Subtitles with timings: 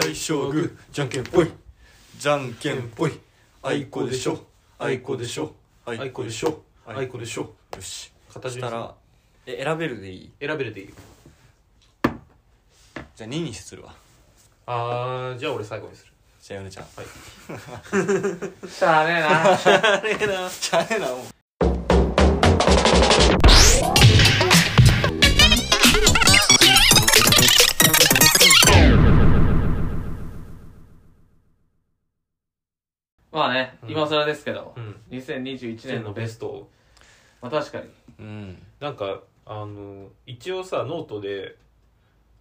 [0.00, 1.50] 最初はグーじゃんけんぽい。
[2.16, 3.18] じゃんけんぽい。
[3.64, 4.44] あいこでしょ。
[4.78, 5.52] あいこでしょ。
[5.86, 6.62] あいこでしょ。
[6.86, 7.40] あいこでしょ。
[7.42, 8.12] よし。
[8.32, 8.94] 形そしたら
[9.44, 10.30] え選べるでいい？
[10.38, 10.94] 選べるでいいよ。
[13.16, 13.92] じゃあ2にするわ。
[14.66, 16.12] あーじゃあ俺最後にする。
[16.42, 16.84] じゃあヨネちゃん。
[16.94, 18.68] はい。
[18.70, 19.52] しゃあねえな。
[19.52, 20.48] あれな。
[20.48, 21.37] ちゃえなもう
[33.38, 33.90] まあねうん。
[33.90, 34.96] 今更ですけどうん。
[35.10, 36.68] 2021 1年のベスト。
[37.40, 37.84] まあ確かに。
[38.18, 38.62] うん。
[38.80, 41.56] なんかあの一応さノートで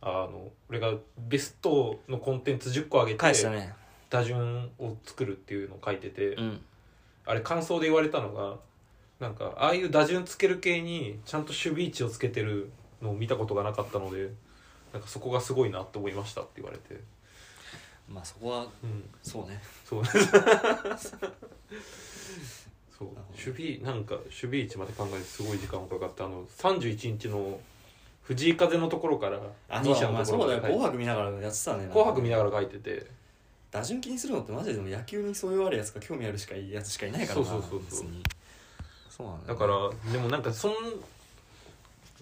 [0.02, 3.74] あの俺がベストのコンテンツ10個上げて返したね。
[4.10, 6.62] 打順を作るっていうのを書いてて、うん。
[7.26, 8.58] あれ感想で言われたのが
[9.20, 12.72] なんかああいう打順つける系にちゃんと守備位置をつけてる
[13.02, 14.30] のを見たことがなかったので
[14.94, 17.02] なんかそこがすごいなって思いましたって言われて
[18.10, 19.04] まあそこはうん。
[19.22, 19.62] そうね。
[19.86, 20.06] そう。
[22.98, 23.10] そう。
[23.32, 27.60] 守備なんか守備位置まで考えてすごい時間がかかってあの31日の
[28.24, 31.88] 藤井風のところからあ二者そうだ,、まあ、のところそうだよ紅白見ながらやってたね。
[31.88, 33.06] 紅白見ながら書いてて。
[33.70, 38.02] 打順気にするのってマジででも野球にそういうあるやつか興味あるしかいいやつしかいないからなそうそうそう
[39.10, 39.28] そう。
[39.28, 40.74] なんだからでもなんかそん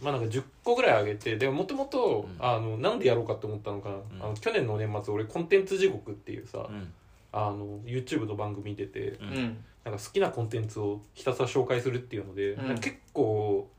[0.02, 4.02] まあなんか10個ぐらい上げてでももともとなんでやろうかって思ったのが、ん。
[4.22, 6.94] あの去年の年末俺コンテンツ地獄っていうさ、うん。
[7.32, 9.30] あの YouTube の番組に出てううん。
[9.34, 13.70] んなんか好きなコンテンツをひたすら紹介するっていうので、結構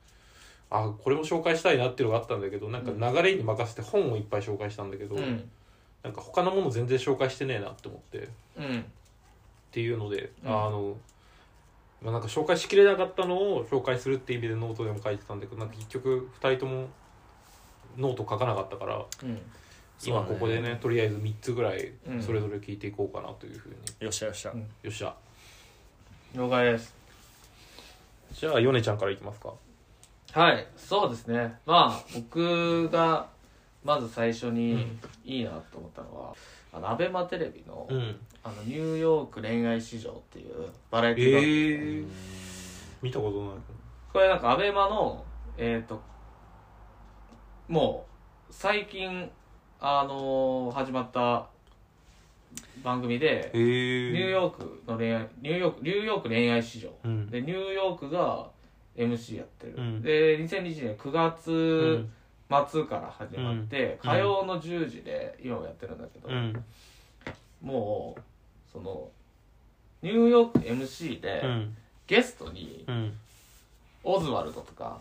[0.70, 5.48] あこれも紹介したいなっていうのがあったんだけどなんか流れに任せて本をいっぱい紹介したんだけど、うん。
[6.02, 8.18] なんか他のもの全然紹介してねえなって思って。
[8.18, 8.28] っ
[8.58, 8.84] うん。
[9.72, 10.50] ていうので、うん。
[10.50, 10.96] あの、
[12.02, 16.88] まあ、なんか紹介しきれなかったのを紹介するっていう意味でノートでも書いてたんだけどなんか結局2人とも
[17.96, 19.40] ノート書かなかったからうん。
[20.04, 22.22] 今ここでねとりあえず3つぐらいうん。
[22.22, 25.14] それぞれ聞いていこうかなというふうに、よっしゃよっしゃ、うんよっしゃ。
[26.34, 26.94] 了解です。
[28.34, 29.54] じゃあヨネちゃんからいきますか。
[30.32, 30.66] はい。
[30.76, 31.58] そうですね。
[31.64, 33.28] まあ僕が
[33.82, 35.00] まず最初うにん。
[35.24, 36.36] いいなと思ったのは、
[36.76, 38.16] あのアベマテレビの,、うん。
[38.44, 42.06] あのニューヨーク恋愛市場っていうバラエティえ番組、ー、
[43.02, 43.54] 見たことない。
[44.12, 45.24] これなんかアベマの
[45.56, 46.00] えっ、と
[47.68, 48.06] も
[48.50, 49.30] う最近
[49.80, 51.46] あのー始まった
[52.84, 56.90] 番組で、えー、ニューヨークの恋愛ニューヨークニューヨーク恋愛市場。
[57.04, 57.30] うん。
[57.30, 58.50] でニューヨークが
[58.96, 60.02] MC やってる、うん。
[60.02, 61.50] で2020年9う月
[62.04, 62.12] ん
[62.48, 64.10] 末から始まって、うん。
[64.10, 66.64] 火曜の10時で今もやってるんだけど、うん。
[67.60, 68.20] もう
[68.72, 69.08] その
[70.02, 71.76] ニューヨーク MC で、うん。
[72.06, 73.12] ゲストにうん。
[74.04, 75.00] オズワルドとか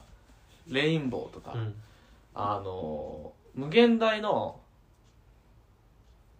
[0.67, 1.75] レインボーとか、うん。
[2.33, 4.59] あの無限大の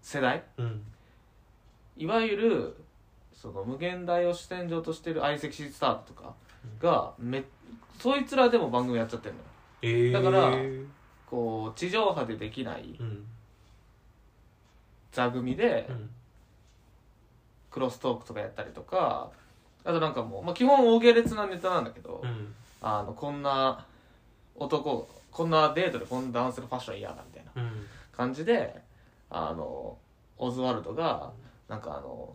[0.01, 0.81] 世代うん。
[1.97, 2.75] いわゆる
[3.33, 6.33] その無限大を主戦場としてる相席スタートとか
[6.81, 7.43] がめ
[7.99, 9.45] そいつらでも番組やっちゃってるのよ
[9.81, 10.51] えー、だから
[11.29, 13.25] こう地上波でできないうん。
[15.11, 16.09] 座組でうん。
[17.71, 19.29] クロストークとかやったりとか
[19.83, 22.53] あとなんかもう、まあ、基本大下劣なネタなんだけど、うん。
[22.81, 23.85] あのこんな
[24.55, 27.85] 男こんなデートでこんな男性のファッション嫌だみたいなうん。
[28.15, 28.81] 感じで
[29.29, 29.97] あの
[30.37, 31.31] オズワルドが
[31.67, 32.33] なんかあの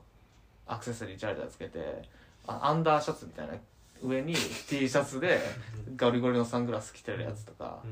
[0.67, 2.03] アクセサリーチャラチャラつけて
[2.47, 3.55] あアンダーシャツみたいな
[4.03, 5.41] 上に T シャツで
[5.97, 7.81] ゴリゴリのサングラス着てるやつとか。
[7.85, 7.87] う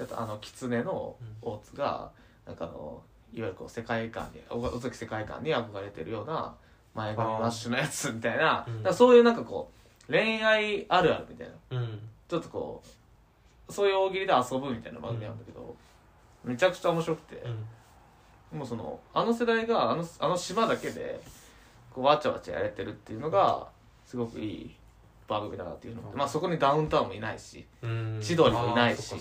[0.00, 0.02] ん。
[0.02, 2.10] あとあの狐の大津が
[2.46, 6.54] なんかあのいわゆるこう世界観にお尾崎世界観に憧れてるような
[6.94, 8.66] 前髪マッシュのやつみたいな。
[8.84, 8.94] うん。
[8.94, 9.70] そういうなんかこ
[10.08, 11.78] う恋愛あるあるみたいな。
[11.78, 11.98] うん。
[12.28, 12.82] ちょっとこ
[13.68, 15.74] うそういう大喜利で遊ぶみたいな番組なんだけど、
[16.44, 17.42] めちゃくちゃ面白くて、
[18.52, 21.20] もうそのあの世代があのあの島だけで
[21.90, 23.66] こうわちゃわちゃやれてるっていうのが
[24.06, 24.76] すごくいい
[25.28, 26.18] 番組だなっていうのと、うん。
[26.18, 28.18] まあそこにダウンタウンもいないしうん。
[28.20, 29.14] 千鳥もいないし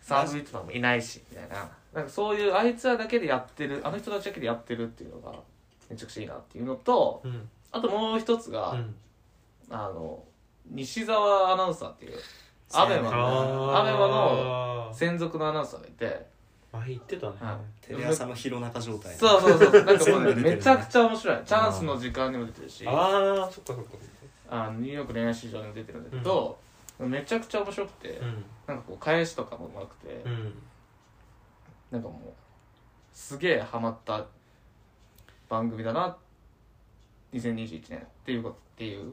[0.00, 1.68] サンドウィッチマンもいないしみたいな。
[1.94, 5.34] なんかそういうあいつらだけでやってるあの人たちだけでやってるっていうのが
[5.88, 7.48] めちゃくちゃいいなっていうのとうん。
[7.72, 8.94] あともう一つが、うん。
[9.70, 10.22] あの
[10.70, 12.12] 西澤アナウンサーっていう
[12.72, 13.12] アベマあ
[13.44, 16.26] のアベマの専属のアナウンサーがいて、
[16.72, 17.86] 前言ってたね、はい。
[17.86, 19.84] テレ朝の弘中状態そうそうそう。
[19.84, 21.38] なんかもうねめちゃくちゃ面白い。
[21.44, 22.86] チャンスの時間にも出てるし。
[22.86, 23.90] あああそっかそっか
[24.50, 26.58] のニューヨーク恋愛市場にも出てるんだけど、
[26.98, 30.54] めちゃくちゃ面白くて、うんなんかこう返しとかもうまくて、うん。
[31.90, 32.32] なんかもう
[33.12, 34.24] すげえハマった
[35.48, 36.16] 番組だな
[37.32, 39.12] 2021年っていうことっていう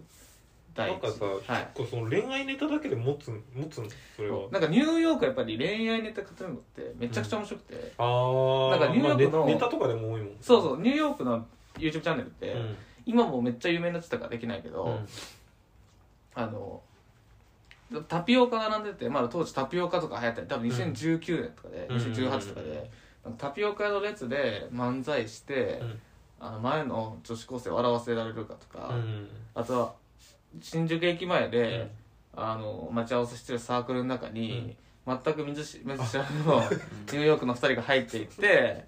[0.75, 1.01] 第一。
[1.01, 1.67] なんかさ、はい。
[1.75, 4.47] 結構その恋愛ネタだけで持つ持つのそれは。
[4.51, 10.35] なんかニューヨークはやっぱり恋愛ネタ語るのってめちゃくちゃ面白くて、ああなんかニューヨークのまあネネタとかでも多いもん。
[10.39, 11.45] そうそうニューヨークの
[11.77, 12.75] YouTube チャンネルって、うん
[13.07, 15.07] 今もうめっちゃ有名になってたからできないけど、うん。
[16.35, 16.81] あの
[18.09, 20.41] タピオカが並んでてまだ当時タピオカとか流行った。
[20.41, 21.97] り多分2019年とかで、うん。
[21.97, 22.91] 2018とかで、
[23.37, 25.99] タピオカの列で漫才して、うん。
[26.39, 29.27] あの前の女子高生を笑わせられるかとか、うん。
[29.55, 29.93] あとは
[30.61, 31.89] 新宿駅前で、
[32.35, 34.75] あの待ち合わせしてるサークルの中に、
[35.07, 36.59] 全く水知らぬの
[37.07, 38.85] ニューヨークの2人が入っていって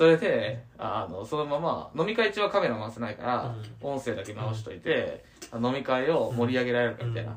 [0.00, 5.22] それであのそのまま飲み会中はカメラ回せないから、音声だけ直しといて、
[5.62, 7.36] 飲み会を盛り上げられるかみたいな、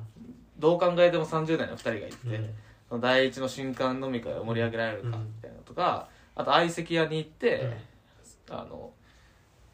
[0.60, 2.54] どう考えても30代の2人が行って、
[2.88, 7.70] その第一の瞬間飲み会を盛り上げられるかみたいなのとか、あと相席屋に行って、
[8.50, 8.92] あの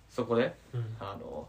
[0.10, 0.98] そこでうん。
[1.00, 1.48] あの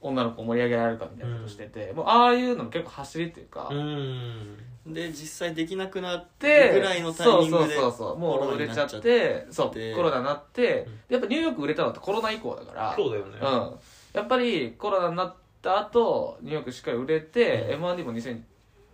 [0.00, 4.56] 女の子を盛り上げられるかみたいなことしてて、もうああいうの結構走りっていうか、うん
[4.92, 8.18] で実際できなくなっでてぐらいのタイミングでそうそうそうそう。
[8.18, 12.94] もう売れちゃってそうコロナになって、やっぱニューヨーク売れたのってコロナ以降だから。
[12.96, 13.38] そうだよね。
[13.40, 13.78] うん、
[14.14, 17.84] やっぱりコロナになった後ニューヨークしっかり売れて、うん。
[17.84, 18.40] M1 にも2000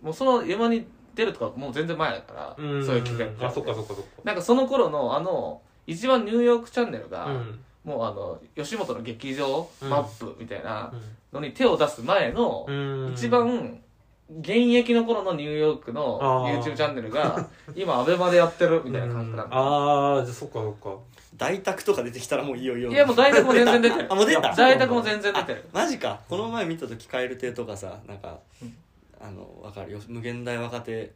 [0.01, 2.85] もうその M1 に出るとかもう全然前だから、うん。
[2.85, 4.03] そういう機会あそっかそっかそっか。
[4.23, 7.59] なんかその頃のあの一番ニューヨークチャンネルが、うん。
[7.85, 9.89] もうあの吉本の劇場うん。
[9.89, 10.91] マップみたいな
[11.31, 13.13] のに手を出す前の、うん。
[13.13, 13.79] 一番
[14.27, 16.59] 現役の頃のニューヨークのあー。
[16.59, 20.97] YouTube チャンネルが今アベマでやってるみたいな感覚なんだ、ああじゃあそっかそっか。
[21.37, 22.91] 大宅とか出てきたらもういいよいいよ。
[22.91, 24.07] いやもう大宅も全然出てる。
[24.11, 24.55] あもう出た？
[24.55, 25.69] 大宅も全然出てる。
[25.73, 26.21] マジか。
[26.27, 28.75] この前見た時蛙亭とかさなんか、うん。
[29.19, 29.91] あのわかる？
[29.91, 31.13] よ無限大若手。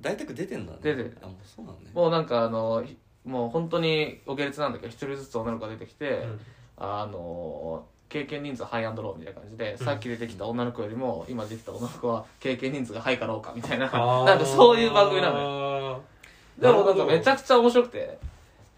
[0.00, 0.78] 大宅出てんだね。
[0.82, 1.16] 出てる。
[1.22, 1.90] あもうそうなのね。
[1.92, 6.40] もうなんかあのひもう本当にお下劣なんだけど一人ずつ女の子が出てきて、うん。
[6.78, 13.88] あの経験人数ハイアンドローみたいな感じで、さっき出てきた女の子よりも今出てきた女の子は経験人数がハイかローかみたいな。
[13.88, 16.02] なんかそういう番組なのよよ。
[16.58, 18.18] でもなんかめちゃくちゃ面白くて。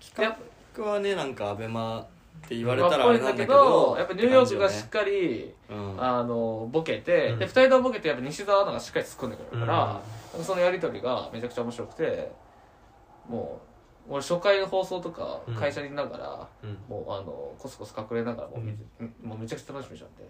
[0.01, 0.37] 企
[0.77, 2.05] 画はねなんかアベマっ
[2.49, 5.97] て言われたらまああれなんだけどやっぱニューヨークがしっかり、うん。
[5.99, 7.39] あのボケて、うん。
[7.39, 10.01] で2人ともボケてやっぱ西澤アナがしっかり突っ込んでくれるから、
[10.43, 12.31] そのやり取りがめちゃくちゃ面白くて
[13.29, 13.72] もう
[14.09, 15.55] 俺初回の放送とかうん。
[15.55, 16.79] 会社にいながら、うん。
[16.89, 18.85] もうあのコスコス隠れながらもう見て、
[19.23, 20.25] もうめちゃくちゃ楽しみじゃんで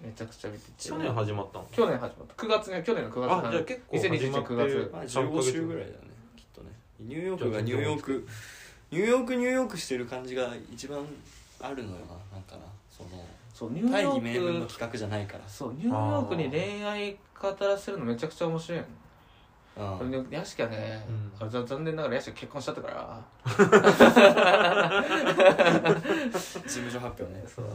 [0.00, 0.88] めちゃくちゃ見てて。
[0.88, 1.66] 去年始まったの？
[1.72, 2.34] 去年始まった。
[2.34, 4.90] 9月ね去年の9月あじゃあ結構始まって2021 9月。
[4.92, 5.96] まあ15週ぐらいだね
[6.36, 6.68] きっとね。
[7.00, 8.28] ニューヨークがニューヨーク
[8.90, 11.04] ニューヨークニューヨークしてる感じが一番
[11.60, 12.62] あるのよななんかな。
[12.90, 13.24] その
[13.54, 15.48] そうニュー大ヨ義名分のーク企画じゃないから。
[15.48, 18.84] そうニューヨークに恋愛語らせるのめちゃくちゃ面白いの
[19.76, 19.98] うん。
[19.98, 21.04] これね屋敷はね、
[21.40, 21.46] うん。
[21.46, 23.24] あ残念ながら屋敷結婚しちゃったから。
[26.32, 27.44] 事務所発表ね。
[27.46, 27.66] そう。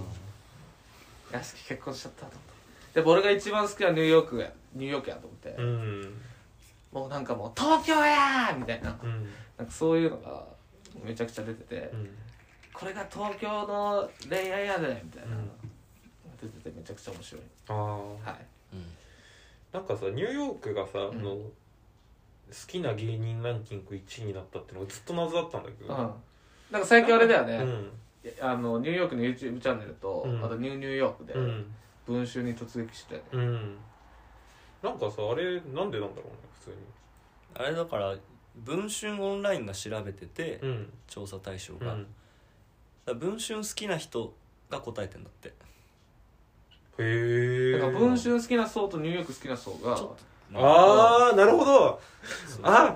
[1.32, 2.48] 屋敷結婚しちゃったと思って。
[2.94, 6.22] でも俺が一番好きなニューヨークやニューヨークやと思って、うん。
[6.92, 8.98] もうなんかもう東京やーみたいな。
[9.04, 9.30] うん。
[9.58, 10.46] なんかそういうのが
[11.04, 12.16] めちゃくちゃ出てて、うん。
[12.74, 15.52] これが東京の恋愛やでみたいな、うん。
[16.42, 17.42] 出ててめちゃくちゃ面白い。
[17.70, 18.46] ああはい。
[18.74, 18.98] うん
[19.74, 21.52] なんかさニューヨークがさ、んあの好
[22.68, 25.98] きな芸人ランキング1位になったっていうのがずっと謎だったんだけど、うん。
[26.72, 27.92] なんか最近あれだよね、うん。
[28.42, 30.44] あのニューヨークの YouTube チャンネルと、うん。
[30.44, 31.66] あとニューニューヨークでうん。
[32.06, 33.78] 文集に突撃して、うん。
[34.82, 36.12] なんかさあれなんでなんだろうね
[36.60, 36.78] 普通
[37.56, 38.16] あれだから
[38.56, 40.94] 文春オンラインが調べてて、にうん。
[41.08, 42.08] 調査対象が、うん。
[43.06, 44.34] ら文春好きな人
[44.70, 45.50] が答えてんだって。
[45.50, 45.54] へ
[47.00, 50.10] え文春好きな層とニューヨーク好きな層がちょっ
[50.54, 52.00] ああなるほど。
[52.64, 52.96] あ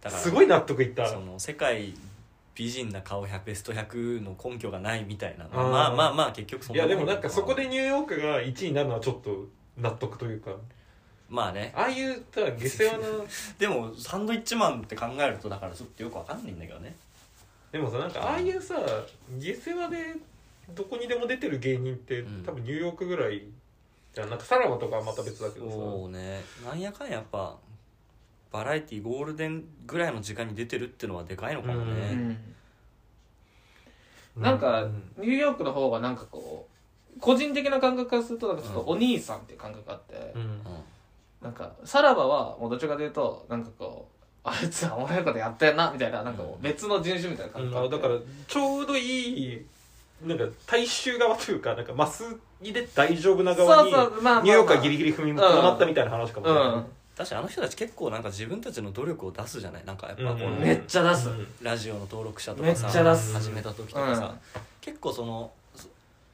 [0.00, 1.06] だからすごい納得いった。
[1.06, 1.94] その世界
[2.54, 5.70] 美人な顔100ベスト100の根拠がないみたいなあー。
[5.70, 9.46] まあまあまあ結局そんなもいやでもなんかそこでニューヨークが1位になるのはちょっと
[9.76, 10.52] 納得というか。
[11.28, 11.72] まあね。
[11.76, 13.06] ああいうさ下世話な。
[13.58, 16.96] でもサンドイッチマンって考えるとだからちょっとよくわかんないんだけどね。
[17.70, 18.76] でもさなんかああいうさ
[19.38, 20.16] 下世話で
[20.70, 22.44] どこにでも出てる芸人って、うん。
[22.44, 23.42] 多分ニューヨークぐらい
[24.18, 25.76] じゃんなんかさらばとかはまた別だけどさ。
[25.76, 26.42] そうね。
[26.66, 27.56] なんやかんややっぱ
[28.50, 32.36] バラエティゴールデンぐらいの時間に出てるってのはでかいのかもうね、ん。
[34.36, 36.66] なんか、うんニューヨークの方がなんかこ
[37.16, 40.42] う個人的な感覚からするとなんかちょっとお兄さんっていう感覚があって、うん。
[40.42, 40.60] うん。
[41.40, 48.06] なんかさらばはもうどちらかというとなんかこうあいつはおもろいことやってんなみたいななんかもう別の人種みたいな感うん覚があって。
[48.06, 49.66] あだからちょうどいい
[50.24, 52.24] なんか大衆側というかなんかマス
[52.60, 54.42] にで大丈夫な側にそうそうまあまあまあ。
[54.42, 56.68] ニューヨークはギリギリ踏みとどまったみたいな話かもしれない。
[56.68, 56.84] うん。
[57.16, 59.84] 確かにあの人たち結構なんか自分たちの努力を出すじゃない？
[59.84, 60.58] なんかやっぱこの、うん。
[60.60, 63.32] めっちゃ出す、うんラジオの登録者とめっかさちゃ出す。
[63.34, 64.34] 始めた時とかさ、
[64.80, 65.67] 結構そのそ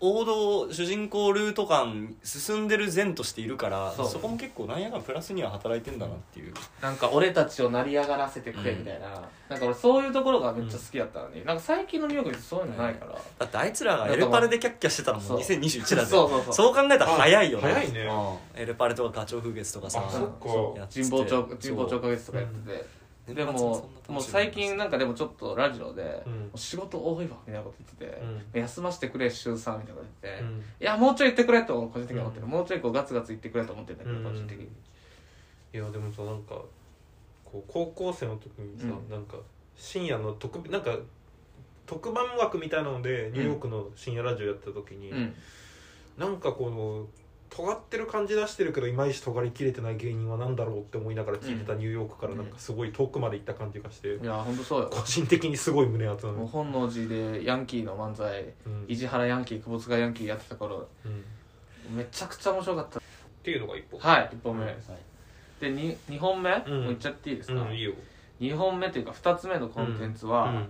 [0.06, 6.52] 王道主人公ルート感進んでる善としているからそそうこも結構なんやかんプラスには働いてんだなっていう。
[6.82, 9.08] なんか俺たちを成り上がらせてくれみたいな、
[9.48, 15.38] なんか俺そういうところがめっちゃ好きだったのに、なんか最近のニューヨークってそういうのないから、だってあいつらがエルパレでキャッキャしてたのもそう。
[15.38, 16.10] 2021だぜ。
[16.10, 16.54] そうそうそう。
[16.54, 17.72] そう考えたら早いよね。
[17.72, 18.00] 早いね。
[18.02, 18.62] うん。
[18.62, 20.04] エルパレとかガチョウ風月とかさ。
[20.06, 20.78] あそっか。
[20.78, 21.08] やってて。
[21.08, 26.50] 神保町神保町花月とかやってて、うんでももう最近なんかでもちょっとラジオで、うん。
[26.54, 28.22] 仕事多いわみたいなこと言ってて、
[28.54, 30.58] う休ませてくれ週3みたいなこと言ってて、うん。
[30.58, 32.52] いやもうちょい言ってくれと個人的には思ってる、うん。
[32.52, 34.24] もうちょいこうガツガツ言ってくれと思ってるんだけど、うん。
[34.24, 34.64] 個人的に。
[35.72, 36.56] いやでもさなんか
[37.44, 39.10] こう高校生の時にさ、うん。
[39.10, 39.38] なんか
[39.74, 40.94] 深夜の特なんか
[41.86, 45.34] 特番枠みたいなのでニューヨークの深夜ラジオやってた時に、うん。
[46.18, 47.06] なんかこの
[47.50, 54.90] 尖ってる感じ出してるけどいまいち尖りきれてない芸人は何だろうって思いながら聞いてたニューヨークからなんかすごい遠くまで行った感じがして、いや本当そうよ。
[54.90, 58.44] 個人的にすごい胸熱なもうの、本能寺でヤンキーの漫才。
[58.66, 58.84] うん。
[58.88, 60.88] 石原ヤンキー久保塚ヤンキーやってた頃。
[61.04, 61.96] うん。
[61.96, 62.98] めちゃくちゃ面白かった。
[62.98, 63.02] っ
[63.42, 63.98] ていうのが一歩。
[63.98, 64.76] はい1本目、はい
[65.60, 66.82] で 2, 2本目、うん。
[66.84, 67.92] もういっちゃっていいですか、うんいいよ。
[68.40, 70.66] 2本目というか2つ目のコンテンツは、うん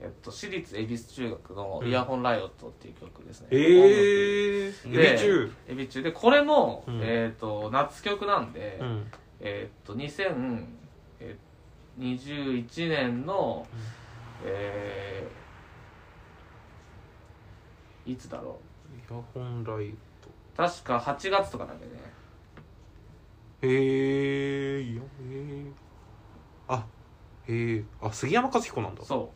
[0.00, 5.50] えっと、私立恵比寿中学の「イヤホンライオット」っていう曲ですね、ええー、でエビ中？
[5.68, 6.02] エビ中。
[6.02, 7.00] でこれも、うん。
[7.02, 9.10] えっと夏曲なんで、うん。
[9.40, 13.66] えっと2021年の、
[14.44, 15.36] えー
[18.06, 18.60] いつだろ
[18.94, 19.96] イヤホンライう
[20.56, 21.92] 確か8月とかなんでね。
[23.62, 25.64] トへえいやへえ
[26.68, 26.86] あ
[27.48, 29.04] へえあ杉山和彦なんだ。
[29.04, 29.32] そ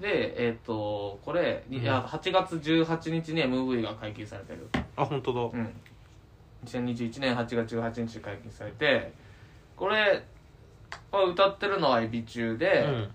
[0.00, 4.68] でえっ、とこれ、いや8月18日に MV が解禁されてる。
[4.96, 5.40] あ本当だ。
[5.40, 5.72] うん。
[6.64, 9.12] 2021年8月18日に解禁されて
[9.76, 10.22] これ
[11.12, 13.08] は歌ってるのはエビ中で、うん。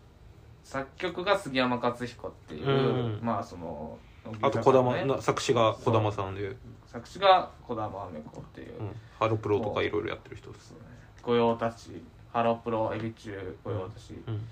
[0.63, 3.19] 作曲が杉山勝彦っていう、うん。
[3.21, 3.97] まあその
[4.41, 6.57] あと児玉作詞が児玉さんで、うん、
[6.88, 8.73] 作詞が児玉アメコっていう、
[9.19, 10.71] ハロプロとかいろいろやってる人です。
[10.71, 10.77] ね。
[11.23, 12.03] 御用達。
[12.31, 14.38] ハロプロエビ中御用達、うん。
[14.38, 14.43] で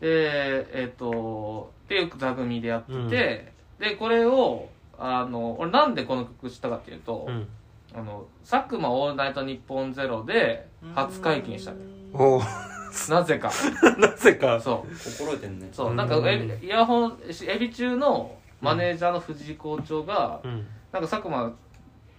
[0.00, 7.48] えっ、とっていう座組でやってて、でこれをあの俺なんでこの曲したかっていうと、うん。
[7.92, 11.84] あの佐久間オールナイトニッポンゼロで初解禁したのよ。
[12.12, 12.42] おお
[13.10, 13.50] なぜか。
[13.98, 14.60] なぜか。
[14.60, 14.94] そう。
[14.96, 15.68] 心得てんね。
[15.72, 15.94] そう。
[15.94, 16.08] なん。
[16.08, 20.66] かうんエビイヤホンエビ中のマネージャーの藤井校長が、うん。
[20.92, 21.52] なんか佐久間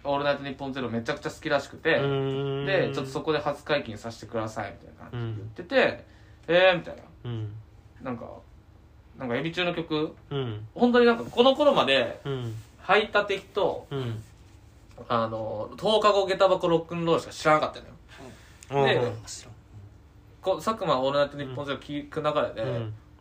[0.04, 2.66] オールナイトニッポンゼロめちゃくちゃ好きらしくて、うん。
[2.66, 6.06] でちょっとそこで初解禁させてくださいみたいな感じで言ってて、
[6.48, 7.04] えーみたいな。
[7.26, 7.54] うん
[8.04, 8.26] なんか
[9.18, 10.16] なんかエビ中の曲。
[10.30, 10.68] うん。
[10.74, 12.56] 本当になんかこの頃までうん。
[12.80, 14.24] 排他的とうん。
[15.08, 17.80] あの10日後下駄箱ロックンロールしか知らなかった
[18.76, 18.88] のよ。
[18.88, 19.24] でうん。
[19.26, 19.54] 知らん
[20.42, 22.70] こ佐久間オールナイトニッポンゼロ聞く流れで、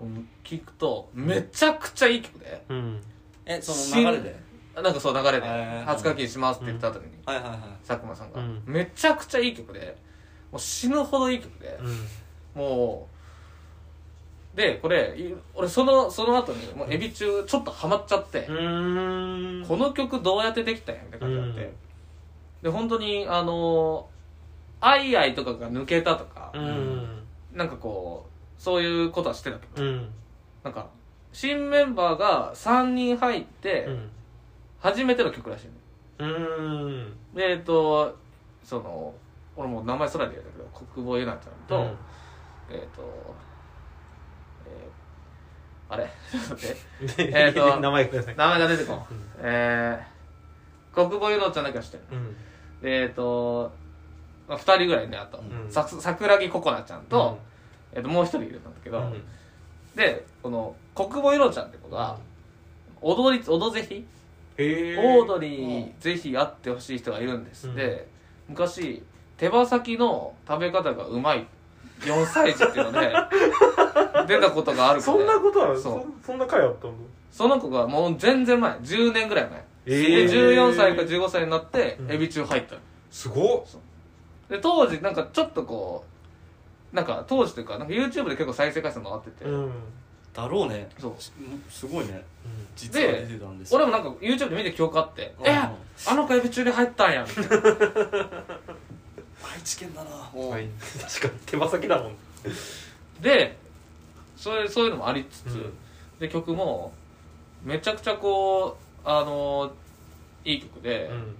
[0.00, 0.28] うん。
[0.44, 3.00] 聞くとめちゃくちゃいい曲でうん。
[3.44, 4.50] えその流れで？
[4.82, 5.46] なんかそう流れで
[5.84, 7.58] 初解禁しますって言った後に、はいはいはい。
[7.86, 8.62] 佐久間さんが、うん。
[8.64, 9.96] めちゃくちゃいい曲で
[10.52, 11.78] もう死ぬほどいい曲で、
[12.54, 13.09] もう
[14.54, 19.64] でこれい俺そのその後にもうエビ中ちょっとハマっちゃって、うん。
[19.66, 21.72] この曲どうやってできたんやみたいな感じになって、うん。
[22.62, 24.08] で本当にあの
[24.80, 27.22] 「アイアイ」とかが抜けたとか、うん。
[27.52, 29.86] なんかこうそういうことはしてたけどう。
[29.86, 30.08] ん。
[30.64, 30.88] なんか
[31.32, 34.10] 新メンバーが3人入ってうん。
[34.80, 35.64] 初めての曲らし
[36.18, 36.30] いのう
[36.90, 37.16] ん。
[37.34, 38.16] でえっと
[38.64, 39.14] その
[39.56, 41.96] 俺もう名前空で言うんだけど国母ゆなちゃんと、
[42.70, 43.49] えっ、とえー
[45.90, 46.08] あれ？
[46.30, 49.04] ちょっと待ってでえーと名前ください名前が出てこん、うん。
[49.40, 52.04] えー、国母ゆなちゃんだけは知ってる。
[52.12, 52.36] うん。
[52.80, 53.72] でえっ、と、
[54.48, 55.70] まあ、2人ぐらいねあと、うん。
[55.70, 57.38] さ桜木ココナちゃんと,、
[57.92, 59.22] えー、ともう一人いるんだけど、うん。
[59.96, 62.16] でこの国母ゆなちゃんって子が
[63.02, 64.06] 踊り踊ぜひ？
[64.58, 67.74] オードリーぜひ会ってほしい人がいるんです、うん。
[67.74, 68.06] で
[68.48, 69.02] 昔
[69.38, 71.46] 手羽先の食べ方がうまい。
[72.00, 73.12] 4歳児っていうので
[74.26, 76.94] 出たことがある子そでんなことはそそそんな回あったの？
[77.32, 82.12] その子がもう全然前10年ぐらい前、えで14歳か15歳になってうん。
[82.12, 82.80] エビ中入ったの。
[83.10, 83.64] すごっ。
[84.48, 86.04] で当時なんかちょっとこ
[86.92, 89.72] うなんか当時というかなんか YouTube で結構再生回数回ってて、うん。
[90.34, 90.88] だろうね。
[90.98, 91.14] そう。
[91.18, 91.32] す
[91.68, 92.24] すごいね。
[92.44, 92.66] うん。
[92.76, 93.76] 実は出てたんですよ。
[93.76, 95.46] 俺もなんか YouTube で見て記憶あって「うん。
[95.46, 97.68] えあの子エビ中に入ったんや」みたいな。
[99.54, 100.10] 愛知県だな。
[100.10, 100.68] はい。
[101.00, 102.16] 確かに手羽先だもん。
[103.20, 103.56] で
[104.40, 105.72] そういうそういうのもありつつ、うん。
[106.18, 106.92] で曲も
[107.62, 109.70] めちゃくちゃこうあの
[110.44, 111.36] いい曲で、うん。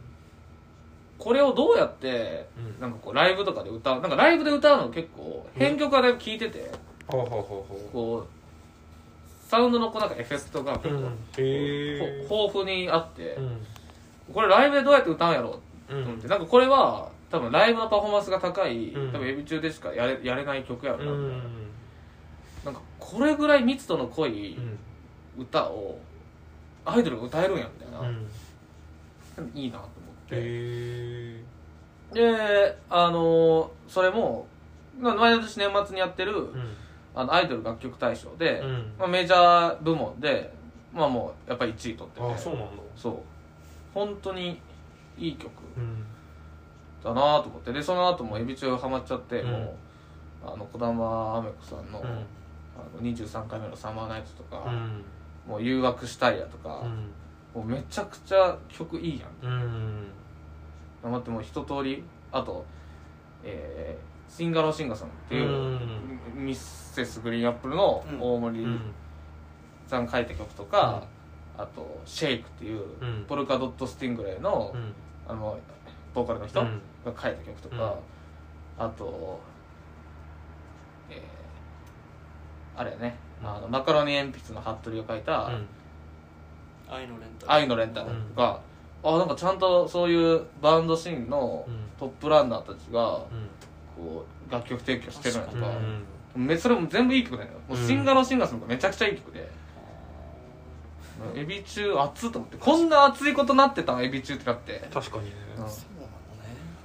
[1.18, 2.80] これをどうやってうん。
[2.80, 6.70] なんかこうライブとかで歌うなんかライブで歌うの結構編曲はだいぶ聴いてて、
[7.08, 8.26] ほうほうほうほこ
[9.48, 11.10] サウンドのこうなんかエフェクトが結構、うんへ
[11.96, 12.26] え。
[12.28, 13.66] ほ豊富にあって、うん。
[14.34, 19.12] これライブでどうやって歌うんやろううと思って、なんかこれは多分ライブのパフォーマンスが高い、うん。
[19.12, 21.42] 多分エビ中でしかやれやれない曲やろな、うん
[22.64, 24.78] なんかこれぐらい密度の濃いうん。
[25.38, 25.98] 歌を
[26.84, 28.26] アイドルが歌えるんやみたいな、うん。
[29.54, 29.90] いいなと思っ
[30.28, 31.44] て、へ
[32.12, 34.46] であのそれも
[34.98, 36.76] まあ毎年年末にやってる、えうん。
[37.14, 38.92] あのアイドル楽曲大賞で、うん。
[38.98, 40.52] まあ、メジャー部門で
[40.92, 42.32] まあもうやっぱり1位取ってて。
[42.32, 42.82] あそうなんだ。
[42.96, 43.14] そう。
[43.94, 44.60] 本当に
[45.16, 46.04] いい曲うん。
[47.02, 47.72] だなと思って。
[47.72, 49.50] でその後もエビ中ハマっちゃって、うん。
[49.50, 49.70] もう
[50.44, 52.02] あの児玉あめこさんの
[53.00, 55.04] 23回目の「サマーナイト」とか、うん。
[55.46, 56.82] もう「誘惑したいや」とか、
[57.54, 59.52] もうめちゃくちゃ曲いいやん。
[59.52, 60.06] うん
[61.02, 62.64] 頑張ってもう一通りあと、
[63.42, 65.76] えー、シンガローシンガーさんっていう、う
[66.40, 66.44] ん。
[66.46, 68.20] ミセスグリーンアップルのうん。
[68.20, 68.80] 大森うん
[69.86, 71.02] さん書いた曲とか、
[71.58, 73.24] あと「シェイクっていう、うん。
[73.26, 74.94] ポルカドット・スティングレイの,、うん。
[75.26, 75.58] あの
[76.14, 76.80] ボーカルの人がうん。
[77.04, 77.94] 書いた曲とか、
[78.78, 79.40] あと、
[81.08, 81.40] えー
[82.76, 85.66] あれやね、あのマカロニ鉛筆の服部を書いたうん
[86.88, 87.52] 「愛のレンタル。
[87.52, 88.60] 愛のレンタル」とか、
[89.02, 91.90] あなんかちゃんとそういうバンドシーンのうん。
[91.98, 93.48] トップランナーたちがうん。
[93.96, 95.68] こう楽曲提供してるのとか、
[96.36, 96.46] うん。
[96.46, 97.86] めそれも全部いい曲だよもううん。
[97.86, 99.50] シンガローシンガーさんとかめちゃくちゃいい曲で、
[101.34, 105.32] エビ中熱っと思ってこんな熱いことなってたのエビ中ってなって、確かにね。
[105.58, 105.89] うん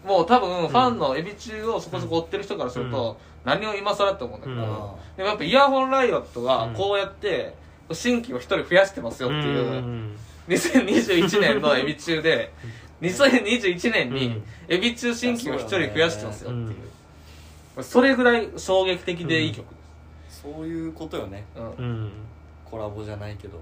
[0.05, 5.17] もう多分ファンのエビ中をそこそこ追ってる人からすると、何を今更って思うんだけど、うん。
[5.17, 6.73] でもやっぱイヤホンライオットはうん。
[6.73, 7.55] こうやって
[7.91, 10.15] 新規を一人増やしてますよっていう、ん。
[10.47, 12.53] 2021年のエビ中で
[13.01, 14.43] 2021年にうん。
[14.67, 16.75] エビ中新規を一人増やしてますよっていう。
[17.77, 19.75] う、それぐらい衝撃的でいい曲で
[20.29, 21.45] そういうことよね。
[21.55, 21.67] す、うん。
[21.77, 22.11] うん。
[22.63, 23.59] コラボじゃないけど。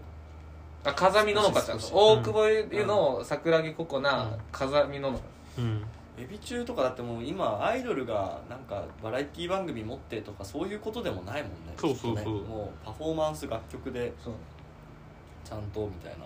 [0.86, 4.38] あ風見ののかちゃん大久保湯の桜木ココナ、うん。
[4.52, 5.24] 風見ののか。
[5.60, 5.86] うん
[6.18, 11.74] エビ中とかだってもう今アイドルがなんかバラエティ番組持ってとかそういうことでもないもんね。
[11.78, 12.26] そうそうそう。
[12.26, 12.40] ね。
[12.42, 14.14] もうパフォーマンス楽曲で
[15.44, 16.26] ちゃんとみたいな。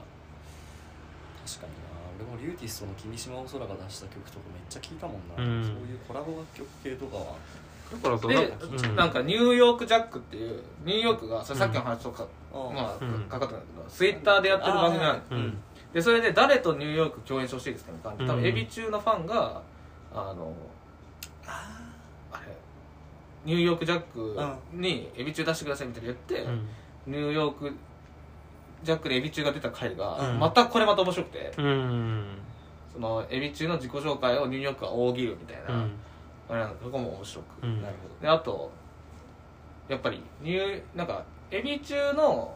[1.45, 1.87] 確かにな。
[2.19, 5.63] 俺もリューティストの君島お空が出した曲とかめっちゃ聴いたもんな、うん。
[5.63, 7.35] そういうコラボ楽曲系とかは。
[7.89, 8.95] だからさでうん。
[8.97, 13.23] なんかニューヨークジャックっていうニューヨークがそれさっきの話とか、うんまあ、うん。
[13.29, 15.57] かかったんだけどツイッターでやってる番組なん
[15.93, 18.41] でそれで誰とニューヨーク共演してほしいですかみたいな多うん。
[18.41, 19.61] 分エビ中のファンが
[20.19, 20.53] あの
[22.31, 22.55] あれ
[23.45, 23.63] ニュー。
[23.63, 24.37] ヨークジャック
[24.73, 26.67] にエビ中出してくださいみたいな言って、うん。
[27.07, 27.71] ニューヨーク
[28.83, 30.39] ジャックでエビ中が出た回が、うん。
[30.39, 32.25] またこれまた面白くて、うん。
[32.91, 35.91] そのエビ中の自己紹介をニューヨークが大喜利みたいな、うん。
[36.49, 37.81] あれなんかそこも面白く、うん。
[37.81, 38.71] なるほであと
[39.87, 42.55] やっぱりニューなんかエビ中の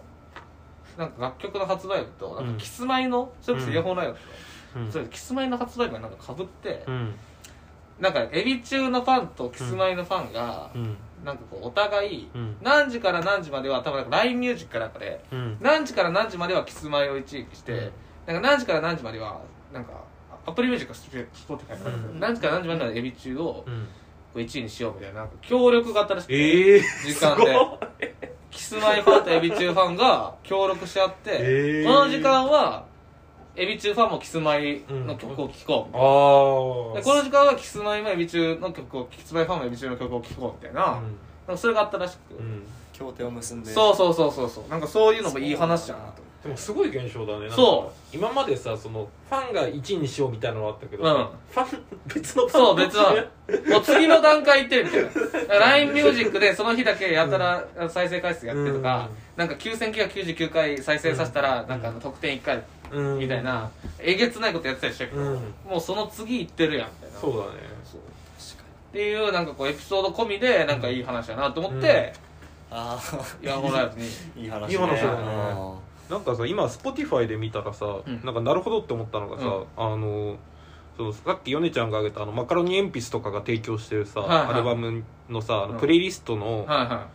[0.97, 2.53] なんか楽曲の発売日となんうん。
[2.55, 4.25] かキスマイの、それこそイヤホンライブとか、
[4.75, 4.91] うん。
[4.91, 7.15] それキスマイの発売日がなんかかぶって、うん
[8.01, 10.97] なんかエビ中のファンとキスマイのファンが、うん。
[11.23, 12.57] なんかこうお互いうん。
[12.61, 15.23] 何時から何時までは多分 LINE ミュージックかなんかで。
[15.31, 15.57] うん。
[15.61, 17.91] 何時から何時まではキスマイを一撃して、
[18.27, 18.33] うん。
[18.33, 19.39] なんか何時から何時までは
[19.71, 19.91] なんか
[20.47, 22.19] Apple Music Spotify かなん。
[22.19, 23.87] 何時から何時まではエビ中をこうん。
[24.33, 28.15] う1位にしようみたいななんか協力があったらしくて、ええ時間で。
[28.49, 31.85] キスマイファンとエビ中ファンが協力し合って、えー。
[31.85, 32.85] この時間は
[33.55, 36.13] エビ中ファンもキスマイの曲を聴こうみたいな、あ
[36.91, 41.01] あでこの時間はキスマイもエビ中の曲をキスマイファンもエビ中の曲を聴こうみたいな,、なん
[41.47, 42.63] かそれがあったらしく、うん、うん。
[43.01, 43.71] 協定を結んで。
[43.71, 44.49] そうそうそうそう。
[44.49, 46.21] そうなんかそういうのもいい話だなと。
[46.43, 47.41] でもすごい現象だね。
[47.41, 51.27] なんかそう今までさそのファンが1位にしようみたいなのはあったけど、うん。
[51.49, 53.13] ファン別のファンそう別は
[53.69, 55.59] もう次の段階行ってるみたいな。
[55.59, 63.19] LINE ミュージックでその日だけやたら再生回数やってとか、なんか9999回再生させたら、なんかあの得点1回うん。
[63.19, 65.27] みたいな、えげつないことやってたりしたけど、うん。
[65.69, 67.19] もうその次行ってるやんみたいな。
[67.19, 67.51] そうだね。
[67.83, 68.01] そう。
[68.37, 72.19] 確かっていうなんかこうエピソード込みでなんかいい話だなと思って、に
[72.71, 72.99] あ
[73.41, 74.07] イヤホンライブに。
[74.07, 75.23] あいい話いい話だね。
[75.27, 75.73] あ
[76.09, 78.21] なんかさ今 Spotify で見たらさ、うん。
[78.23, 79.65] なんかなるほどって思ったのがさ、うん。
[79.77, 80.37] あの
[80.97, 84.53] そのさっきヨネちゃんが挙げたあのマカロニ鉛筆とかが提供してるさ、はいはい。
[84.55, 85.73] アルバムのさあうん。
[85.73, 87.07] のプレイリストの,、はいは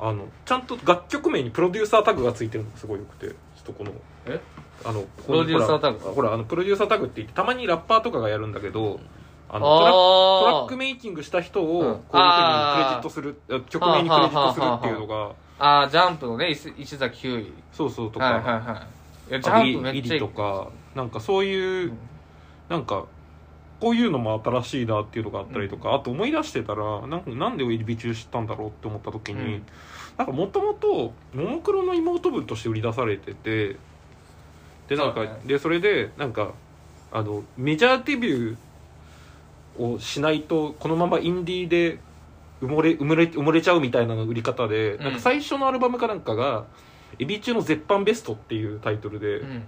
[0.00, 3.90] あのちゃんと楽曲名にプロデューサータグがついてるのがすごいよくてちょっとこの
[4.26, 4.40] え？
[4.84, 9.00] あのプロデューサータグほらあのプロデューサータグって言ってたまにラッパーとかがやるんだけど
[9.48, 12.20] あのトラトラックメイキングした人をこういうふうにクレジ
[12.94, 18.86] ットする、あ曲名にクレジットするっていうのがああジャンプのね石石崎ひゅういそうそうとか、はいはいは
[19.28, 19.30] い。
[19.30, 20.20] いやジあャンプめっちゃいい。
[20.20, 21.98] とかなんかそういう、うん。
[22.68, 23.06] なんか
[23.80, 29.66] こういうのも新しいなっていうのがあったりとか、あと思い出してたらなんかなんでエビ中知ったんだろうって思った時に、うん。
[30.18, 33.76] なんかもともとももクロの妹分として売り出されてて
[34.88, 36.52] でなんかでそれでなんか
[37.12, 41.98] あのメジャーデビューをしないとこのままインディーで
[42.60, 45.04] 埋もれ埋もれ埋もれちゃうみたいなの売り方で、うん。
[45.04, 46.64] なんか最初のアルバムかなんかが
[47.18, 49.62] 「エビ中の絶版ベスト」っていうタイトルで、うん。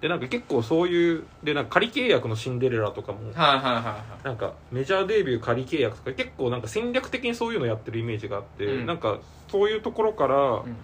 [0.00, 4.24] でなんか結構そういうでなんか仮契約のシンデレラとかもはいはいはいはい。
[4.24, 8.86] なんかメジャーデビュー仮契約とか結構なんか戦略的にそういうのやってるイメージがあって、うん。
[8.86, 10.76] なんかそういうところからうん。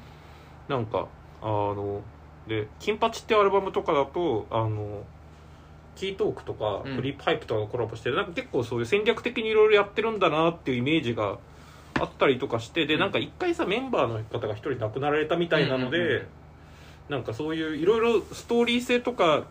[0.69, 1.07] なんか
[1.41, 2.03] あの
[2.49, 5.05] で「金八」ってアルバムとかだとあの
[5.95, 6.97] キートークとかうん。
[6.97, 11.39] フリップハイプとかがコラボしてなんか結構そういう戦略的にいろいろやってるんだなっていうイメージが
[12.01, 13.01] あったりとかしてでうん。
[13.01, 16.27] なんか一回さメンバーの方が一人亡くなられたみたいなので、うんうんうん。
[17.11, 19.45] なんかそういういろいろストーリー性とか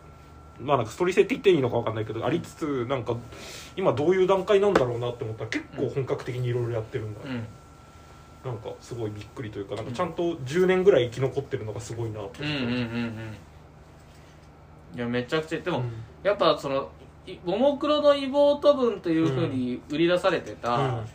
[0.62, 3.16] まあなんかストーリー性って言っていいのか分かんないけどありつつなんか
[3.76, 7.46] 今どういう段階なんだろうなって思ったら結構本格的にいろいろやってるんだ、うん
[8.46, 13.38] なんかすごいびっくりというかなんかちゃんと10年ぐらい生き残ってるのがすごいなと思って、うんうんうんうん
[14.96, 15.92] いやめちゃくちゃでも、うん。
[16.24, 16.90] やっぱその
[17.26, 21.06] いももクロの妹分というふうに売り出されてた、うん。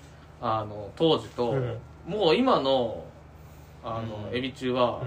[0.40, 1.78] あの当時と、うん。
[2.06, 3.04] もう今の
[3.82, 4.36] あの、うん。
[4.36, 5.02] エビ中は、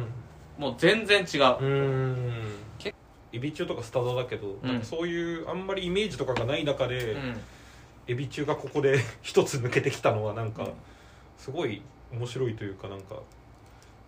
[0.58, 1.68] もう全然違う、うん。
[1.68, 1.72] う
[2.32, 2.36] ん
[3.32, 4.68] エビ中とかスタダだけど、うん。
[4.68, 7.38] なんかそういうあんまりイメージとかがない中で、うん。
[8.08, 10.72] エビ中がここで 一つ抜けてきたのはなんかうん。
[11.38, 11.82] すごい
[12.18, 13.16] 面白いというかなんか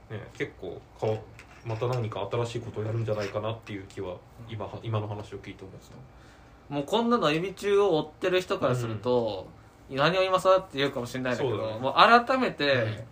[0.09, 1.17] ね結構かわ
[1.65, 4.15] また何か新しいことをやるんじゃないかなっていう気は
[4.49, 6.73] 今は今の話を聞いて思いました。
[6.73, 9.47] もうこんなのエビ中を追ってる人からすると、
[9.89, 11.79] 何を今更って言うかもしれないんだけどそうだね。
[11.79, 11.93] もう
[12.25, 13.05] 改めて、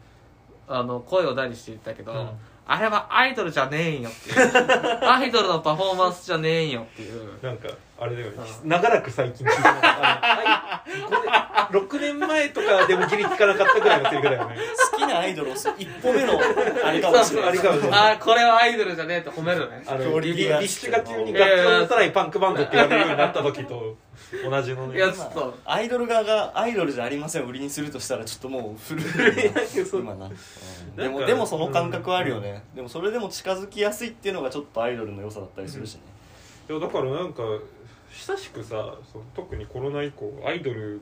[0.67, 2.29] あの声を大にして言ったけど、うん。
[2.67, 5.05] あれはアイドルじゃねえんよっていう。
[5.07, 7.41] アイドルのパフォーマンスじゃねえんよっていう。
[7.41, 8.37] なんかあれだよね。
[8.63, 11.21] う長らく最近聞いてなかったあのは
[11.79, 11.87] い。
[11.87, 14.57] これ6年前とかでもギリ聞かなかったぐらいのセリフだよね。
[14.91, 16.39] 好きなアイドルをす一歩目の
[16.83, 17.49] あれかもしれない。
[17.49, 18.13] あれかもしれない。
[18.13, 19.83] あーこれはアイドルじゃねえって褒めるね。
[19.87, 20.55] あのクオリティが。
[20.57, 23.95] リリッシュが急に楽器を持たないパンクバンドって言われるようになった時と
[24.49, 24.97] 同じのね。
[24.97, 25.57] いやちょっと。
[25.65, 27.43] アイドル側がアイドルじゃありません。
[27.43, 29.05] を売りにするとしたらちょっともう古い。
[29.93, 30.95] 今な、うん。
[30.95, 36.01] でなんかもでもその感覚はあるよね、でもそれでも近づきやすいっていうのがちょっとアイドルの良さだったりするしね、
[36.69, 37.43] いやだからなんか
[38.15, 40.99] 久しくさその特にコロナ以降アイドルっ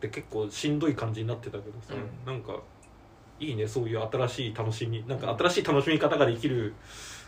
[0.00, 2.56] て結構しんどい感じになってたけどさ、うなんか
[3.38, 6.74] いいねそういう新しい楽しみなんか新しい楽しみ方ができる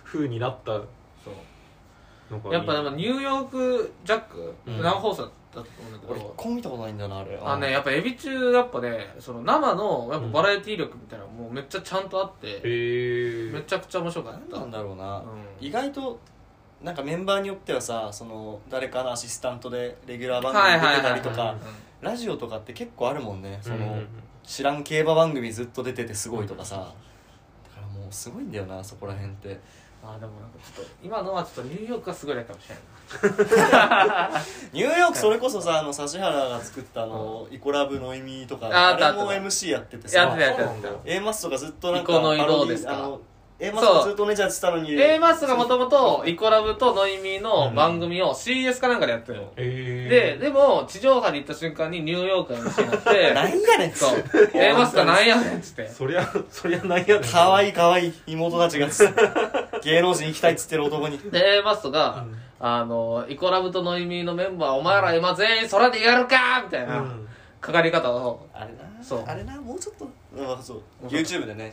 [0.04, 2.52] 風になったのがいい。
[2.52, 4.82] やっぱでもニューヨークジャック、うん。
[4.82, 7.38] 生放送だったと思うんだけ俺一ど個も見たことないんだよなあれ。
[7.40, 14.58] あのねやっぱエビ中やっぱねその生のやっぱバラエティー力みたいなのもうめっちゃちゃんとあって、へえめちゃくちゃ面白かっ何た。
[14.58, 15.66] なんだろうな、うん。
[15.66, 16.18] 意外と
[16.82, 21.56] なんかメンバーによってはさその誰かのアシスタントでレギュラー番組に出てたりとか
[22.00, 23.58] ラジオとかって結構あるもんね。
[23.62, 23.96] その、
[24.42, 29.60] 知らん競馬番組ずっと出ててすごいとかさ、だからもうすごいんだよなそこら辺って。
[30.04, 34.28] あでもなんかちょっと今のはちょっとニューヨークがすごいかもしれな。
[34.32, 34.40] い
[34.74, 42.94] ニューヨークそれこそさあの指原が作ったあの、イコラブの意味とかああれも MC やっててやさってたやって A マスとかずっとなんかイコの移動ですか？
[42.94, 43.20] あの
[43.62, 44.92] A マスがずっとお姉ちゃんやってたのに。
[45.00, 54.24] A マスがもともとイコラブとノイミの番組を CS かなんかでやってるの、えででも地上波に行った瞬間にニューヨークのになって なんやねんそう。
[54.52, 55.88] A マスがなんやねんっつって。
[55.88, 57.22] そりゃそりゃなんやねん。
[57.22, 58.08] かわいいかわい。
[58.08, 58.88] い妹たちが
[59.84, 61.18] 芸能人行きたいっつってる男に。
[61.18, 62.24] で A マスが、
[62.58, 67.28] あのイコラブとノイミのメンバーお前ら今全員空でやるかみたいな、うん。
[67.60, 68.44] かかり方を。
[68.52, 69.04] あれな。
[69.04, 69.24] そう。
[69.24, 69.60] あれな。
[69.60, 70.04] もうちょっと。
[70.04, 70.76] う面白
[71.20, 71.72] い YouTube でね、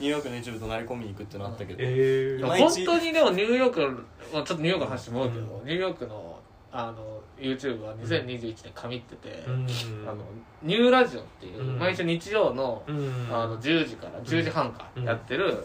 [0.00, 2.46] ニューヨークの YouTube となり込みに行くってのあったけど、えー。
[2.46, 3.98] 本ち当にでもニューヨークの、まあ、
[4.32, 6.40] ちょっとニューヨークの話も多いけど、ニューヨークの
[6.76, 9.66] あの YouTube は2021年神ってて、うん。
[10.08, 10.24] あの
[10.62, 11.78] ニューラジオっていう、うん。
[11.78, 13.28] 毎週日曜の,、うん。
[13.30, 15.04] あの10時から10時半かうん。
[15.04, 15.64] やってる、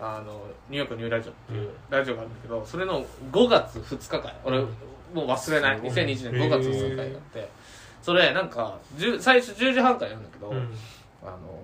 [0.00, 4.64] あのニューヨークニューラジオっていうラジオがあるんだけどそれの5月2日間俺、うん。
[5.14, 5.76] もう忘れない。
[5.76, 5.92] すごい。
[5.92, 7.48] 2020年5月2日間やって。
[8.02, 10.74] それなんか10最初10時半からやるんだけど、うん。
[11.22, 11.62] あの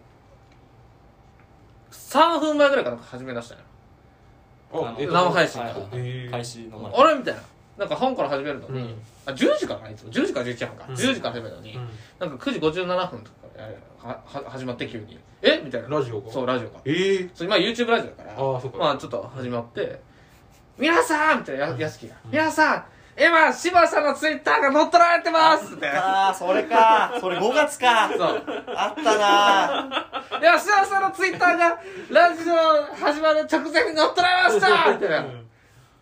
[2.15, 6.31] 3分前ぐらいから始め出したのよ生配信がはいはいえー。
[6.31, 6.93] 開始の前。
[6.93, 7.41] あれみたいな。
[7.77, 8.69] なんか半から始めるの。
[8.69, 9.03] に、うん。
[9.27, 10.13] あ10時からいつも。
[10.13, 10.95] 10時から11時半か、うん。
[10.95, 11.89] 10時から始めるのに、うん。
[12.21, 15.19] なんか9時57分とかやはは始まって急に。
[15.43, 15.61] え？
[15.65, 15.89] みたいな。
[15.89, 16.31] ラジオが？
[16.31, 16.81] そうラジオが。
[16.85, 18.33] ええそう今 YouTube ラジオだから。
[18.33, 18.79] ああそうか。
[18.79, 20.01] まあちょっと始まって
[20.79, 22.85] 「皆さん!」みたいなややすきが「皆さん
[23.17, 27.15] 今柴さんのツイッターが乗っ取られてます!」ああそれか。
[27.21, 28.11] それ5月か。
[28.17, 28.43] そう。
[28.75, 31.79] あったな「いや柴さんのツイッターが
[32.11, 35.25] ラジオ始まる直前に乗っ取られました!」みたい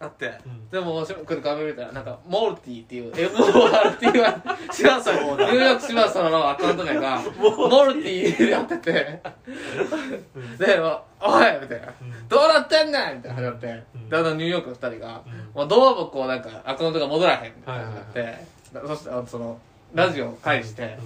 [0.01, 4.24] なって、うんでもこれ画面見たらなんかモルティっていう MORT っていう
[4.72, 9.20] 島さんニューヨーク島さんのアカウント名が モルティでやってて。
[10.58, 10.80] で
[11.20, 11.92] 「おい!」みたいな
[12.26, 14.08] 「どうなってんねん!」みたいな始まってうん。
[14.08, 15.50] だんだんニューヨークの二人がうん。
[15.61, 18.20] もうどうもこうなんかアカウントが戻らへんみたいなって
[18.72, 19.58] なってそしてその
[19.92, 20.96] ラジオを介して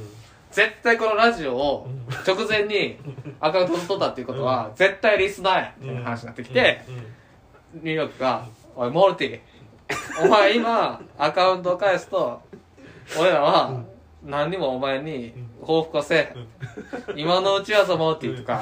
[0.53, 1.89] 絶対このラジオを
[2.25, 2.99] 直前に
[3.41, 6.83] アカウントを取ったっていうことは絶対リスナーやみたいな話になってきて
[7.75, 8.45] ニューヨークが
[8.79, 9.41] 「おいモルティ
[10.23, 12.41] お前今アカウントを返すと
[13.19, 13.83] 俺らは
[14.25, 16.35] 何にもお前に報復はせえ。
[17.13, 17.19] へん。
[17.19, 18.61] 今のうちはさモルティとか。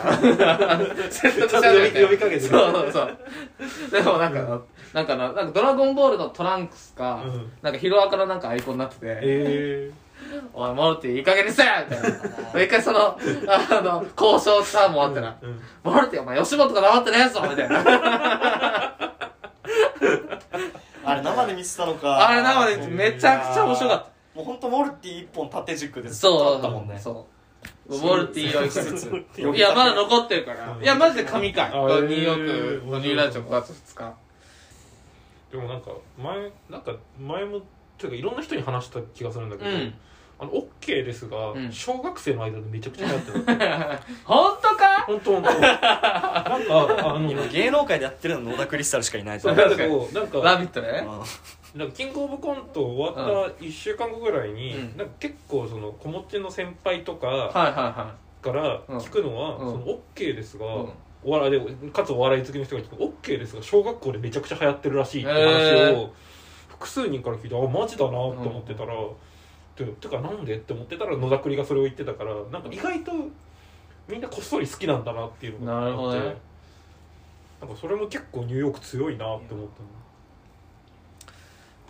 [1.11, 3.19] 説得し始めて呼びかけてそうそうそう。
[3.91, 4.61] でもなんか
[4.93, 7.53] なんかななんかドラゴンボールのトランクスかうん。
[7.63, 8.99] なんかヒロアカのなんかアイコンになってて。
[9.03, 9.91] え。
[10.53, 12.13] おい、モルティ、いい加減にせえみたい
[12.55, 12.63] な。
[12.63, 15.37] 一回その、あの、交渉したもあってな。
[15.83, 18.95] モルティ、お前、吉本が黙ってねえぞみたいな。
[21.05, 27.27] あれ生で見てたのかあれ生でめちゃくちゃ面白かっもうほんとモルティ一本縦軸でそう、あったもんねそ
[27.89, 27.99] う。
[27.99, 29.11] モルティを一つずつ。
[29.11, 30.77] 呼 びいや、まだ残ってるから。
[30.81, 31.71] いや、マジで神回。
[31.71, 34.15] ニューヨへーークのニューラジオ5月2日。
[35.53, 37.61] でもなんか前なんか前も
[37.97, 39.95] というかいろんな人に話した気がするんだけど、うん
[40.39, 41.73] あの OK ですが、うん。
[41.73, 43.45] 小学生の間でめちゃくちゃ流行ってる。
[44.25, 45.05] 本当か？
[45.07, 45.51] 本当本当。
[45.51, 49.39] なんかあの 今芸能界でやってるの野田クリスタルしかいない。
[49.39, 51.07] とそう思うだけどなんかラビットね。
[51.75, 54.97] なんかキングオブコント終わった1週間後ぐらいに、うん。
[54.97, 59.73] なんか結構その子持ちの先輩とかはいはいはから聞くのは、うん。
[59.73, 60.93] その OK ですが、うん。
[61.25, 66.11] お笑いでかつお笑い好きの人が聞く OK ですが小学校でめちゃくちゃ流行ってるらしいって話へを
[66.69, 68.95] 複数人から聞いてあマジだなと思ってたら、
[69.75, 73.13] ててかなんでって思ってたら野田栗がそれを言ってたからなんか意外と
[74.09, 76.37] みんなこっそり好きなんだなっていうのがあってなね。
[77.61, 79.67] なんかそれも結構ニューヨーク強いなって思っ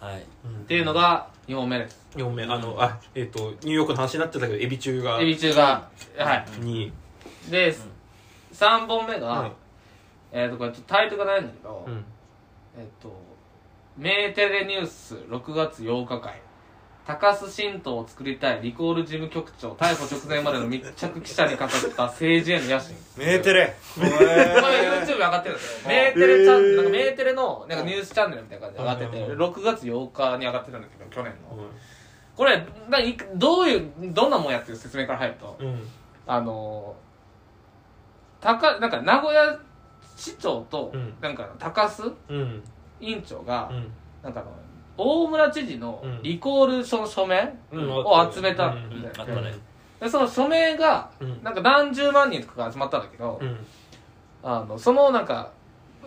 [0.00, 0.26] はい。
[0.42, 1.98] たの、っていうのが2本目です。
[2.14, 5.20] 4名あのあえっ、とニューヨークの話になってたけどエビ中が。
[5.20, 6.60] エビ中が、はい。
[6.60, 6.92] に、
[7.50, 7.74] で、
[8.52, 9.52] 3本目が、はい。
[10.32, 12.04] えっ、と、これちょっとタイトルがないんだけど、うん。
[12.78, 13.12] えっと、
[13.96, 16.40] メーテレニュース6月8日会。
[17.06, 22.96] 高須新党を作りたいリコール事務局長逮捕直前までの密着記者に語った政治への野心。
[23.18, 23.76] メーテレ。
[23.94, 29.42] これ YouTube に上がってるんですよメーテレチャンネルなんかメーテレのなんかニュースチャンネルみたいな感じで上がっててうん。
[29.42, 31.64] 6月8日に上がってたんだけど去年の。
[32.36, 35.82] これないどういうどんなもんやっていう説明から入るとうん。
[36.26, 36.96] あの
[38.40, 39.60] 高なんか名古屋
[40.16, 41.14] 市長と、うん。
[41.20, 42.62] なんか高須うん。
[42.98, 43.92] 委員長が、うん。
[44.22, 44.50] なんかあの
[44.96, 46.22] 大村知事のうん。
[46.22, 49.42] リコール書の署名うんを集めたうんみたいな
[50.00, 51.42] でその署名がうん。
[51.42, 53.66] なんか何十万人とかが集まったんだけど、うん。
[54.42, 55.52] あのそのなんか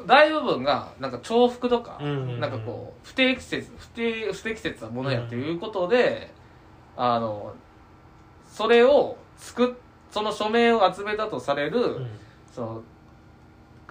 [0.06, 6.32] 大部分がなんか重複とか、なんかこう不適切不適不適切なものやということで、
[6.96, 7.56] あの
[8.48, 9.76] それを作っ
[10.12, 12.08] その署名を集めたとされる、うん。
[12.54, 12.84] その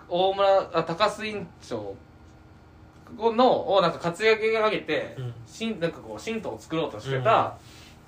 [0.09, 1.97] 大村あ高須委員長
[3.15, 5.35] のをなんか活躍がげて、うん。
[5.47, 7.57] 新なんかこう新党を作ろうとしてた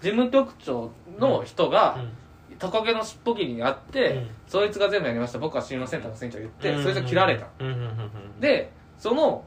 [0.01, 2.05] 事務局長の人が、
[2.59, 4.31] トカゲの尻尾切りにあって、うん。
[4.49, 5.39] そいつが全部やりました。
[5.39, 6.83] 僕は知りません高須委員長言って、うん。
[6.83, 7.67] そいつが切られた、うん。
[7.67, 7.75] うん。
[7.75, 7.83] うん。
[7.83, 8.41] うん。
[8.41, 9.45] でその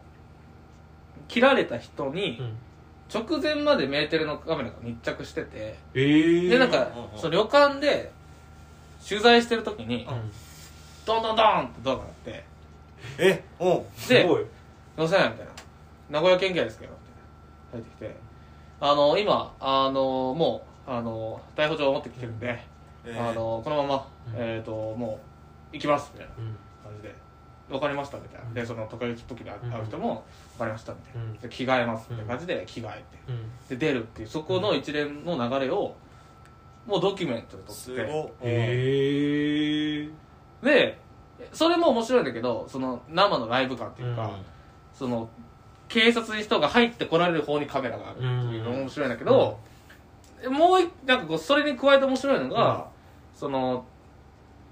[1.27, 2.57] 切られた人にうん。
[3.13, 6.87] 直前までメーテルのカメラが密着しててええでなんか
[7.17, 8.09] その旅館で
[9.05, 10.31] 取材してる時にうん。
[11.05, 12.45] ドンドンドンってドアがあって
[13.17, 14.47] えおすごい「すい
[14.97, 15.51] ません」みたいな
[16.09, 16.93] 「名古屋県警ですけど」
[17.71, 18.15] みたいな入ってきて
[18.79, 22.59] 「あの今あのもうあの逮捕状を持ってきてるんで、
[23.05, 24.33] えあのこのまま、うん。
[24.37, 25.19] えっ、とも
[25.71, 26.57] う行きます」みたいなうん。
[26.83, 27.15] 感じで
[27.69, 28.53] 「分かりました」みたいな。
[28.53, 30.23] でその時々時に会う人も
[30.57, 31.21] 「分かりました」みたいな。
[31.21, 31.33] うん。
[31.33, 33.03] で着替えますみたいな感じで着替えて。
[33.27, 33.51] うん。
[33.69, 35.95] で出るっていうそこの一連の流れを
[36.85, 38.01] もうドキュメントで撮って
[38.41, 40.09] へえ
[40.63, 40.99] で
[41.53, 44.31] それも面白いんだけどその生のライブ感っていうか、
[45.01, 45.27] その
[45.89, 49.57] 警察に人が入ってこられる方にカメラがあるっていうのも面白いんだけど、
[50.47, 52.87] もう一なんかこうそれに加えて面白いのが、
[53.33, 53.83] その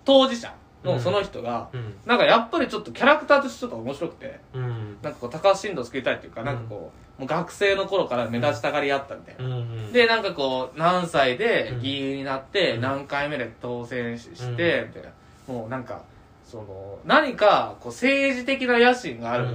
[0.06, 1.96] 当事者のその人が、うん。
[2.06, 4.98] なんかやっぱりちょっとキャラクターとしてちょっと面白くてうん。
[5.02, 9.58] なんかこう高橋進藤を救いたいっていうか、なんかこうもう学生の頃から目立ちたがりあったみたいな。
[9.58, 9.92] うん。
[9.92, 12.82] でなんかこう何歳で議員になってうん。
[12.82, 14.88] 何回目で当選ししてうん。
[14.90, 15.10] みたいな。
[15.48, 16.04] もうなんか
[16.46, 19.48] その何かこう政治的な野心がある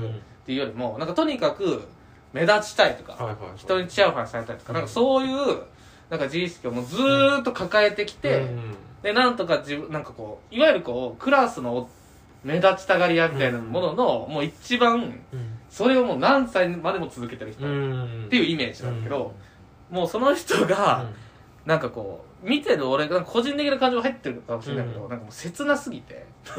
[0.44, 1.82] っていうよりもなんかとにかく
[2.32, 5.62] 目立ちたいとかはいはい人にチヤホヤされたいとかなんかそういう
[6.10, 11.88] なんか自意識をもうずーっと抱えてきてうんでなんとか自分なんかこういわゆるこうクラスの
[12.44, 14.96] 目立ちたがり屋みたいなものの、もう一番
[15.32, 15.58] うん。
[15.70, 18.26] それをもう何歳までも続けてる人っうん。
[18.30, 19.34] ていうイメージなんだけど、
[19.90, 21.06] もうその人が、
[21.64, 25.08] なんかこう見てる俺が個人的な感情が入ってるかもしれないけど、うん。
[25.08, 26.26] なんかもう切なすぎて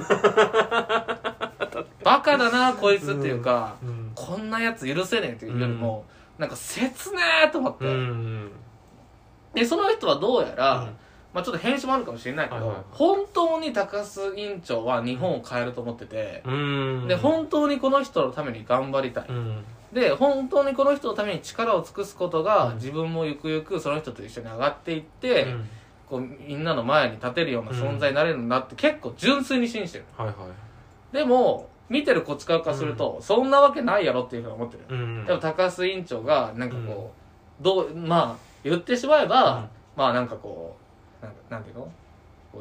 [2.06, 4.12] バカだなこいつっていうか、うん。
[4.14, 6.06] こんなやつ許せねえっていうよりも、
[6.38, 8.52] なんか切ねえと思って、うん。
[9.56, 10.96] でその人はどうやら、うん。
[11.34, 12.76] まあちょっと編集もあるかもしれないけど、はいはい。
[12.78, 17.08] はい本当に高須委員長は日本を変えると思ってて、うん。
[17.08, 19.64] で本当にこの人のために頑張りたい、うん。
[19.92, 22.76] で本当にこの人のために力を尽くすことが、うん。
[22.76, 25.70] 自分もゆくゆくその人と一緒に上がっていって、うん。
[26.08, 30.06] こうみんなの前に立てるような存在になれるんだって結構純粋に信じてる。
[30.16, 31.16] はいはい。
[31.16, 35.26] でも見てるこっち側からすると、そんなわけないやろっていうふうに思ってる、うん。
[35.26, 37.14] でも高須委員長がなんかこ
[37.60, 39.70] う、どうまあ言ってしまえば、うん。
[39.96, 40.76] まあなんかこ
[41.22, 41.92] うなんかなんていうの？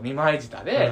[0.02, 0.90] 二枚舌で、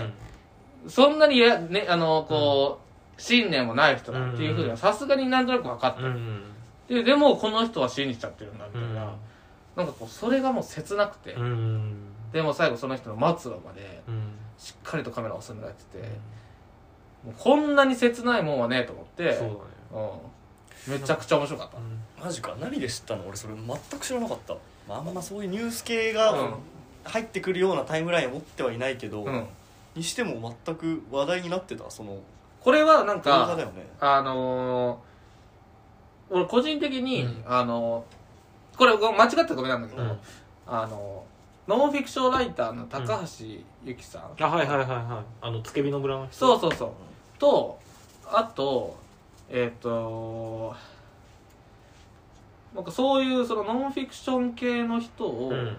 [0.87, 2.79] そんなにや、ね、あのこ
[3.19, 6.43] う、信念もない人だっていうふうにはさすがになんとなく分かってる、うん。
[6.89, 9.17] ででもこの人は信じちゃってるんだみうんたいな、
[9.77, 11.95] なんかこうそれがもう切なくて、うん。
[12.33, 14.33] でも最後その人の末路までうん。
[14.57, 16.09] しっかりとカメラを収められてて、
[17.25, 19.33] もうこんなに切ないもんはねえと思って。
[19.35, 19.61] そうだね。
[20.87, 22.57] うん、めちゃくちゃ面白かった、マジか？
[22.61, 23.27] 何で知ったの？
[23.27, 24.55] 俺それ全く知らなかった、
[24.89, 26.55] まあ、あんまそういうニュース系がうん。
[27.05, 29.45] 入ってくるようなタイムラインを持ってはいないけど、うん、
[29.97, 31.91] にしても全く話題になってた？
[31.91, 32.17] その
[32.61, 33.85] これはなん動画かだよね。
[33.99, 37.43] あのー俺個人的に、うん。
[37.45, 38.05] あの
[38.77, 40.19] これ間違ってごめんなんだけど、うん。
[40.65, 41.25] あの
[41.67, 43.47] ノンフィクションライターの高橋
[43.85, 45.25] 由紀さん、あはいはいはいはい。
[45.41, 46.91] あのつけびの村の人そうそうそう
[47.43, 47.77] と
[48.25, 48.97] あと
[49.51, 50.75] えっ、と
[52.73, 55.77] なんかそういうそのノンフィクション系の人をうん。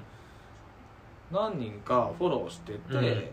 [1.32, 3.28] 何人かフォローしてて、うん。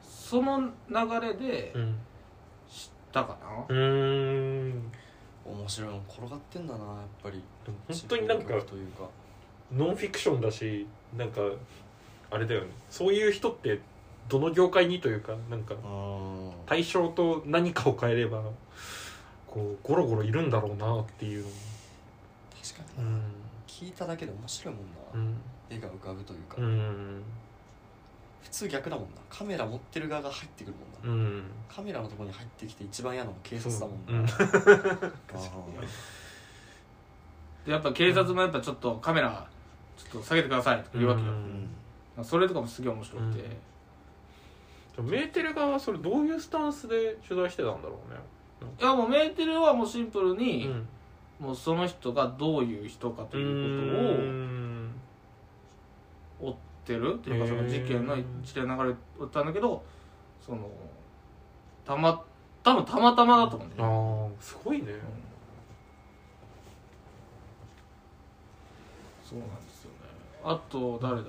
[0.00, 1.94] その流れでうん。
[2.70, 4.92] 知ったかな、うーん。
[5.44, 7.42] 面白いの転がってんだなやっぱり。
[7.88, 9.08] 本当になんかというか。
[9.72, 10.86] ノンフィクションだし
[11.16, 11.40] なんか
[12.30, 12.68] あれだよね。
[12.90, 13.80] そういう人って
[14.28, 18.42] どの業界にというかなんかうん対象と何かを変えれば
[19.46, 21.50] こうゴロゴロいるんだろうなっていうの
[22.62, 23.22] 確かにな、うん。
[23.66, 25.40] 聞いただけで面白いもんな、うん。
[25.70, 27.22] 絵が浮かぶというか、うん。
[28.42, 29.20] 普通逆だもんな。
[29.30, 30.74] カメラ持ってる側が入ってくる
[31.06, 31.44] もんな、うん。
[31.68, 34.24] カメラのところに入ってきて一番嫌なの警察だもんうん。
[34.24, 34.32] な、
[37.66, 39.46] やっぱ警察もやっぱちょっとカメラ
[39.96, 41.32] ちょっと下げてくださいとか言うわけよ、
[42.24, 43.56] それとかもすげえ面白くて、
[44.98, 47.98] うんメーテル側はそれどういうスタンスで取材してたんだろ
[48.80, 50.70] いやもうメーテルはもうシンプルうねに、
[51.38, 53.46] もうその人がどういう人かという
[56.38, 59.82] ことを追ってるっていうかその事件の一連の流れだったんだけど
[60.44, 60.68] その
[61.84, 62.24] たま
[62.62, 63.94] 多分たまたまだと思うんだよね、
[64.32, 64.84] ああすごいね。
[64.84, 64.98] うん。
[69.24, 69.96] そうなんですよね。
[70.42, 71.28] あと誰だ？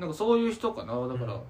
[0.00, 0.94] なんかそういう人かな。
[1.06, 1.40] だから、うん。
[1.40, 1.42] っ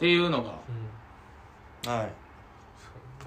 [0.00, 0.58] ていうのが。
[1.86, 1.90] うん。
[1.90, 2.12] はい。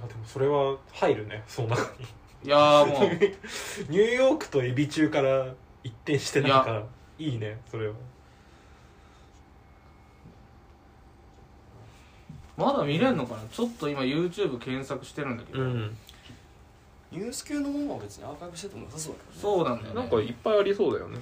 [0.03, 1.41] あでもそれは入るね。
[1.47, 2.05] その中に。
[2.43, 3.09] いやーもう。
[3.89, 6.83] ニューヨークとエビ中から一転してなんか
[7.17, 7.93] いいねそれは。
[12.57, 13.43] まだ見れんのかな。
[13.49, 15.97] ちょっと今 YouTube 検索してるんだけど、うん
[17.11, 19.41] ニュース系のものは別にアーカイブしてても良さそうだけどね。
[19.41, 20.01] そうなんだよね。
[20.01, 21.17] なんかいっぱいありそうだよね。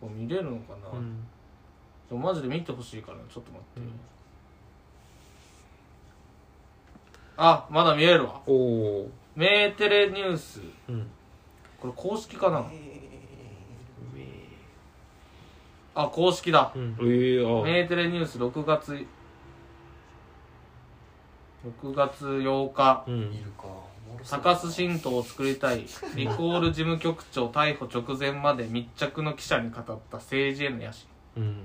[0.00, 1.24] こう見れるのかな、うん。
[2.08, 3.92] ちょマジで見てほしいからちょっと待って、うん。
[7.36, 8.40] あまだ見えるわ。
[8.46, 8.52] お
[9.02, 10.60] おメーテレニュース。
[10.88, 11.06] うん。
[11.80, 12.64] これ公式かな？
[15.96, 16.72] あ公式だ。
[16.74, 16.96] うん。
[17.02, 19.06] ええあメーテレニュース6月
[21.82, 23.04] 6月8日。
[23.06, 23.14] うん。
[23.32, 25.86] いるかおもろそう高須新党を作りたい。
[26.14, 31.08] リコール事務局長逮捕直前まで密着の記者に語った政治への野心。
[31.36, 31.58] うん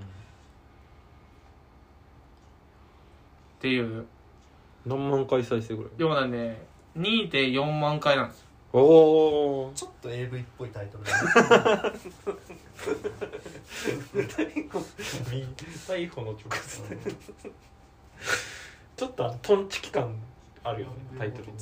[3.59, 4.05] っていう。
[4.85, 6.01] 何万回再生ぐらい？
[6.01, 6.61] ようなね
[6.97, 8.39] 2.4万回なんです。
[8.39, 11.99] よおおちょっと AV っぽいタイトルだね。
[15.87, 16.21] 逮捕。
[16.21, 16.39] の直
[16.87, 16.97] 前
[18.99, 20.13] ちょっとあのトンチキ感
[20.61, 21.53] あるよねタイトルに。
[21.53, 21.55] 違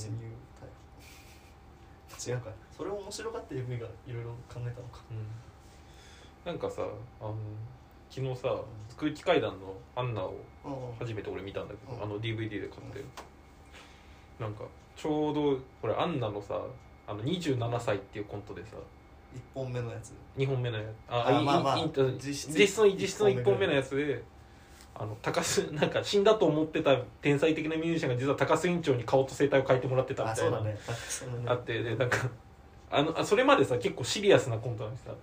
[2.31, 5.03] うかそれを面白がって AV がいろいろ考えたのか。
[5.11, 5.17] うん。
[6.51, 6.81] なんかさ
[7.21, 7.35] あの
[8.09, 8.59] 昨日さ
[8.97, 10.33] 空気階段のアンナを
[10.97, 12.03] 初めて俺見たんだけど、うん。
[12.03, 13.05] あの DVD で買って、
[14.39, 14.63] なんか
[14.95, 16.59] ちょうどこれアンナのさ
[17.05, 18.77] あの27歳っていうコントでさ
[19.35, 20.11] 一本目のやつ。
[20.38, 20.88] 2本目のやつ。
[21.07, 24.23] あいまあまあ実質実質の実質の1一本目本目のやつで
[25.00, 30.58] あの高須 なんか死んだと思ってた天才的なミュージシャンが実は高須院長に顔と声帯を変えてもらってたみたいな。
[30.58, 30.72] あね。
[30.72, 30.80] ね。
[31.45, 32.30] あってでなんか
[32.89, 35.14] あのあそれまでさ結構シリアスなコントなのにさ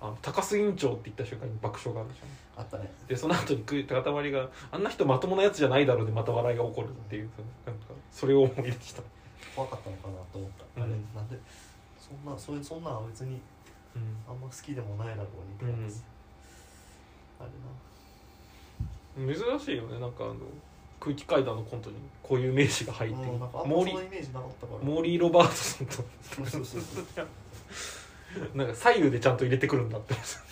[0.00, 2.90] あの高須院長って言った瞬間に爆笑があるじゃんあったね。
[3.08, 7.30] でその後にく高たまりが「あんな人まともなやつじゃないだろ」うでまた笑いが起こるっていう
[7.66, 9.02] なんかそれを思い出した、
[9.54, 10.82] 怖かったのかなと思った。
[10.82, 11.38] あれうんなんで
[11.98, 13.40] そんなそういうそんなんは別に
[13.96, 14.16] うん。
[14.28, 15.28] あんま好きでもないだろ
[15.62, 16.04] うにってやつ
[17.40, 17.89] あれな
[19.26, 20.34] 珍しいよねなんかあの
[21.00, 23.16] 空気階段のコントにこういう名詞が入って。
[23.16, 24.80] うんなんかあんまモーリーそのイメージなかったから。
[24.84, 25.94] モーリー・ロバートソンと。
[25.94, 26.02] そ
[26.42, 27.26] うそうそうそう。
[28.54, 30.14] なんか左右でちゃんと入れてくるんだって。
[30.14, 30.42] そう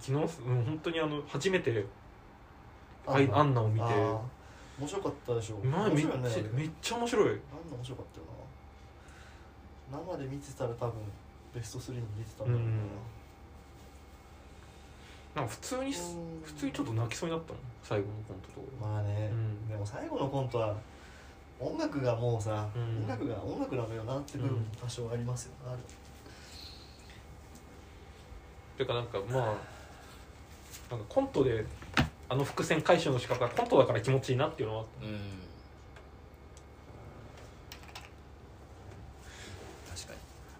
[0.00, 0.16] 昨日う
[0.52, 1.86] ん本当にあの初めて
[3.06, 3.84] あいアンナを見て。
[3.84, 4.18] あー。
[4.78, 5.56] 面白かったでしょ。
[5.64, 6.54] まあめっちゃ面白いよね。
[6.54, 7.24] あれめっちゃ面白い。
[7.24, 7.38] あんな
[7.76, 8.26] 面白かったよ
[10.02, 10.12] な。
[10.16, 10.92] 生で見てたら多分
[11.56, 12.68] ベスト3に入れてたんだろうな。
[15.36, 18.86] なんか普通にす普通にちょっと泣きそうになったもん最後のコントとか。
[18.92, 19.68] まあね、うん。
[19.68, 20.76] でも最後のコントは
[21.58, 23.02] 音楽がもうさ、うん。
[23.02, 24.66] 音楽が音楽なのよなって部分うん。
[24.82, 25.78] 多少ありますよ、ある。
[28.76, 29.44] ていうかなんかまあ
[30.90, 31.64] なんかコントで
[32.28, 35.18] あの伏線回収の仕方がコントだから気持ちいいなっていうのはあっうん
[39.94, 40.14] 確か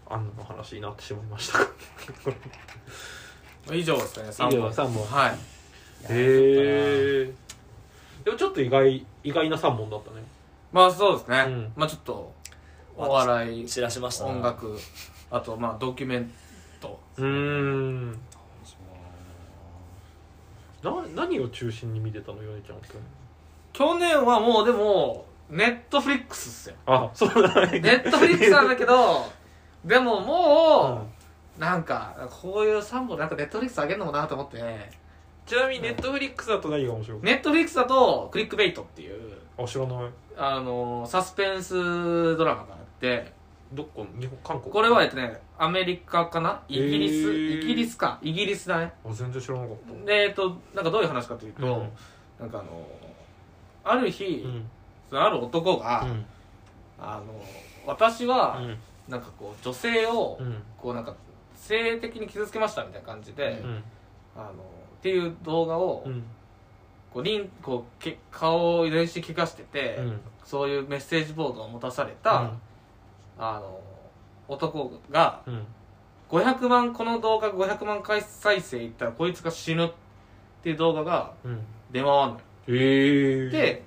[0.07, 1.59] にたアンナの話になってしまいました。
[3.75, 5.33] 以上ですね以上三問はい。
[5.33, 5.37] へ
[6.09, 7.33] え
[8.25, 10.23] でもちょっと意外意外な3問だったね。
[10.73, 11.73] まあそうですね、うん。
[11.77, 12.33] まあちょっと
[12.97, 14.31] お笑い散らしましたな。
[14.31, 14.79] 音楽
[15.31, 16.33] あとまあドキュメン
[16.81, 17.01] ト。
[17.17, 18.13] うーん。
[20.83, 22.79] な何を中心に見てたのヨネちゃん
[23.73, 26.77] 去年はもうでもネットフリックスっすよ。
[26.87, 27.67] あそうだ。
[27.67, 29.27] ね Netflix なんだけど
[29.87, 31.07] でもも
[31.57, 34.91] う、なんかこういう3本なんか Netflix あげるのもなと思って。
[35.47, 37.21] ちなみに Netflix だと何が面白い？
[37.23, 40.11] Netflix だとクリックベイトっていうあ知らない。
[40.37, 43.33] あのサスペンスドラマがあって。
[43.73, 44.73] どこ日本韓国？
[44.73, 46.63] これはえっとねアメリカかな？
[46.69, 47.59] イギリス、へー。
[47.61, 48.19] イギリスか。
[48.23, 48.93] イギリスだね。
[49.05, 50.05] あ全然知らなかった。
[50.05, 51.89] でえっとなんかどういう話かというと、うん。
[52.41, 52.87] なんかあの
[53.85, 54.45] ある日、
[55.13, 55.17] うん。
[55.17, 56.27] ある男が、うん。
[56.99, 57.41] あの
[57.87, 58.77] 私は、うん
[59.09, 60.63] なんかこう女性を、うん。
[60.79, 61.15] こうなんか
[61.55, 63.83] 性的に傷つけましたみたいな感じで、うん。
[64.37, 64.53] あのっ
[65.03, 66.23] ていう動画を、うん
[67.13, 70.21] こうリンこうけ顔を練習聞かしてて、うん。
[70.45, 72.53] そういうメッセージボードを持たされた、
[73.39, 73.81] あの
[74.49, 75.67] 男がうん。
[76.29, 79.91] 500万この動画500万回再生いったらこいつが死ぬっ
[80.63, 81.61] ていう動画がうん。
[81.93, 82.39] 出回るのよ。
[82.69, 83.83] へえで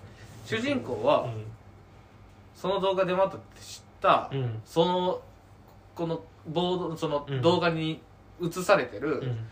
[0.45, 1.29] 主人公は、
[2.55, 3.88] その動画出回ったって知った、
[4.31, 4.61] うんうん。
[4.65, 5.21] その
[5.95, 7.41] このボードそのうん。
[7.41, 8.01] 動画に
[8.41, 9.47] 映されてるうん。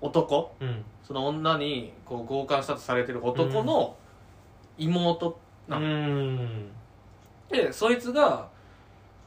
[0.00, 0.84] 男、うん。
[1.02, 3.96] その女にこう強姦したとされてる男の
[4.76, 6.68] 妹なうの、ん。
[7.50, 8.48] でそいつが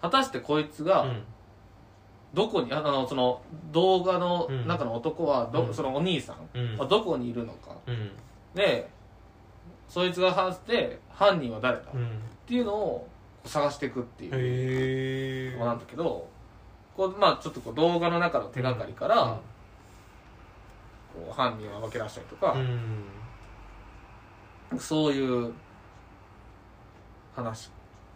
[0.01, 1.23] 果たしてこいつがうん。
[2.33, 3.41] どこにあのその
[3.73, 4.67] 動画のうん。
[4.67, 5.73] 中の男はど、うん。
[5.73, 6.77] そのお兄さんうん。
[6.77, 7.75] はどこにいるのか。
[7.87, 8.11] うん。
[8.55, 8.89] で
[9.89, 12.07] そいつが話して犯人は誰だ、っうん。
[12.45, 13.07] ていうのを
[13.45, 16.27] 探していくっていうへえのなんだけど
[16.95, 19.39] こうまあちょっとこう動画の中の手がかりから、
[21.13, 22.53] こう犯人を暴け出したりとか
[24.71, 24.79] う、ん。
[24.79, 25.53] そういう
[27.35, 27.69] 話。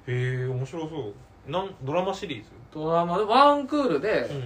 [0.08, 1.14] へえ面白そ
[1.48, 1.52] う。
[1.52, 2.50] なんドラマシリーズ？
[2.74, 4.40] ドラマでワンクールで、うん。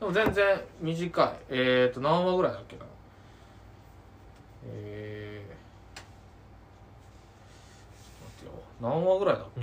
[0.00, 1.36] でも全然短い。
[1.48, 2.84] えっ、ー、と何話ぐらいだっけな。
[4.66, 8.52] えー、ちょっと待ってよ。
[8.80, 9.60] 何話ぐらいだっけ、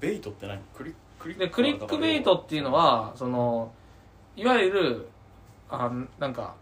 [0.00, 0.58] ベイトって何？
[0.74, 3.72] クリクリでクリックベイトっていうのはその
[4.36, 5.08] いわゆる
[5.70, 6.54] あなんか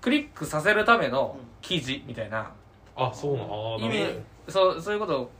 [0.00, 2.52] クリックさせるための記事みたいな。
[2.94, 5.30] あそうなのあー意味なるそうそういうことを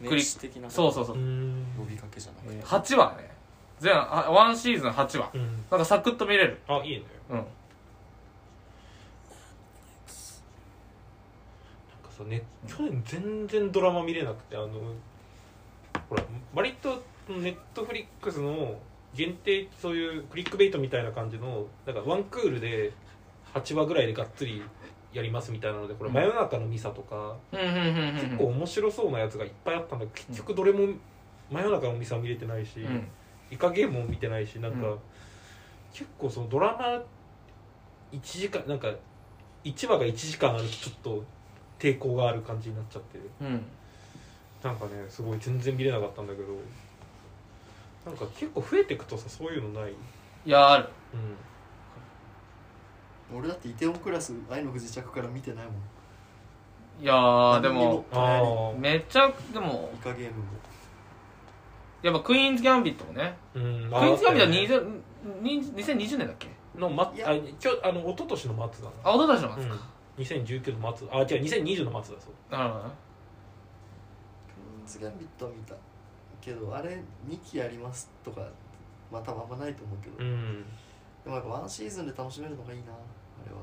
[0.00, 1.16] 名詞的なそうそうそう。
[1.16, 1.66] うん。
[1.78, 2.54] 呼びかけじゃなくて。
[2.56, 3.30] えー8話ね。
[3.78, 5.30] 全あワンシーズン8話。
[5.34, 5.64] うん。
[5.70, 6.60] なんかサクッと見れる。
[6.66, 7.04] あいいね。
[7.30, 7.36] うん。
[7.36, 7.50] なんか
[12.10, 14.68] さね去年全然ドラマ見れなくてあの
[16.08, 16.22] ほら
[16.54, 18.78] 割とネットフリックスの
[19.14, 22.92] 限定そういうクリックベイトみたいな感じのなんかワンクールで
[23.54, 24.62] 8話ぐらいでがっつり
[25.12, 26.14] やりますみたいなのでこれうん。
[26.14, 30.88] 真夜中のミサとか、結構面白そうなやつがいっぱいあったんだけど結局どれも
[31.50, 33.08] 真夜中のミサ見れてないし、うん。
[33.50, 34.98] イカゲームも見てないしなんか、うん。
[35.92, 37.02] 結構そのドラマ
[38.12, 38.92] 1時間なんか
[39.64, 41.24] 1話が1時間あるとちょっと
[41.78, 43.64] 抵抗がある感じになっちゃってうん
[44.66, 46.48] なんかねすごい全然見れなかったんだけど
[48.04, 49.92] なんか結構増えていくとさそういうのない？
[49.92, 50.88] いやある。
[53.32, 53.38] うん。
[53.38, 55.74] 俺だってイテオンクラス愛の不時着から見てないもん。
[57.02, 60.44] いやーでもああめっちゃでもイカゲームも。
[62.02, 63.36] やっぱクイーンズ・ギャンビットもね。
[63.54, 65.00] うんクイーンズ・ギャンビットはあ20
[65.84, 66.48] 2020年だっけ？
[66.78, 67.30] のまいや。
[67.30, 69.74] あ今日あの一昨年の末だあおととしのな末か、
[70.18, 71.08] うん、2019の末。
[71.10, 72.52] あ違う2020の末だそう。
[72.52, 72.90] なるほどね
[74.86, 75.74] ズ・ギャンビットは見た
[76.40, 78.40] けどあれ2期やりますとか
[79.10, 80.64] まあ多分あんまないと思うけど、でうん。
[81.26, 83.60] もやっぱワンシーズンで楽しめるのがいいなあれは。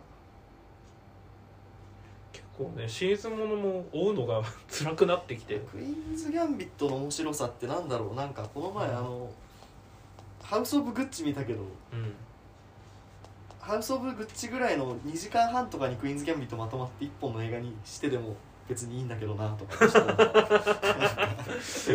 [2.32, 5.60] 結構ねシーズンものも追うのが 辛くなってきて。
[5.60, 8.16] クイーンズ・ギャンビットの面白さってなんだろう？
[8.16, 9.30] なんかこの前あの
[10.42, 11.62] ハウス・オブ・グッチ見たけど。
[11.94, 12.14] うん。
[13.60, 18.36] ハウス・オブ・グッチぐらいの2時間半とかにクイーンズ・ギャンビットまとまって1本の映画にしてでも
[18.68, 19.88] 別にいいんだけどなとか。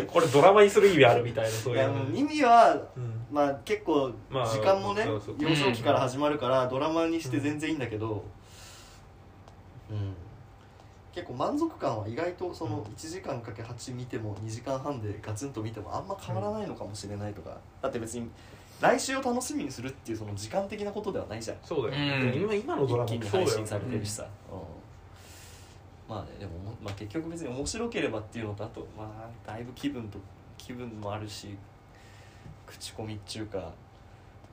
[0.07, 1.87] これドラマにする意味あるみたいなそういう。
[1.87, 3.25] のいやもう意味はうん。
[3.31, 5.35] まあ結構まあ時間もねそうそう。
[5.39, 8.23] 幼少期から始まるからドラマにして全然いいんだけど、
[9.89, 10.13] うん、
[11.13, 17.57] 結構満足感は意外とその1時間かけ8見ても2時間半でガツンと見てもあんま変わらないのかもしれないとか。
[17.81, 18.29] だって別に
[18.81, 21.57] 来週を楽しみにするっていうその時間的なことではないじゃん。
[21.63, 22.33] そうだよ、うん。
[22.33, 24.78] 今今のドラマ一気に配もそうだよ信されてるしさ、うん
[26.09, 26.51] まあねでも、
[26.81, 30.17] まあ、結局別に面白ければっていうのとあとまあだいぶ気分と
[30.57, 31.55] 気分もあるし
[32.69, 33.57] 口コミっちゅうか、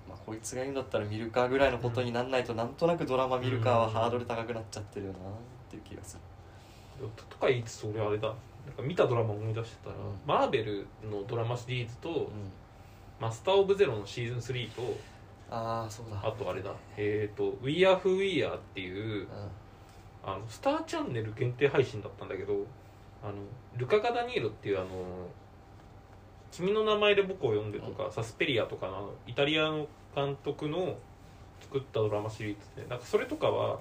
[0.09, 3.93] まあ、こいつが言うんだったら見るかぐらいのことになんないと、なんとなくドラマ見るかはうん。
[3.93, 5.21] ハードル高くなっちゃってるよなっ
[5.69, 6.19] ていう気がす
[7.01, 7.07] る。
[7.15, 8.29] ととか言いつつ俺あれだ。
[8.29, 10.03] なんか見たドラマ思い出してたら、うん。
[10.27, 12.27] マーベルのドラマシリーズと、うん。
[13.21, 14.83] マスター・オブ・ゼロのシーズン3と
[15.51, 16.21] ああそうだ。
[16.25, 16.73] あとあれだ。
[16.97, 19.29] えっ、と「We Are Who We Are」っていうう
[20.27, 22.67] あのスターチャンネル限定配信だったんだけど
[23.23, 23.35] あの
[23.77, 24.89] ルカ・ガダニーロっていうあの
[26.51, 30.97] 「君の名前で僕を呼んで」とか、サスペリアとかのあのイタリアの監督の
[31.61, 33.79] 作ったドラマシリーズでなんかそれとかは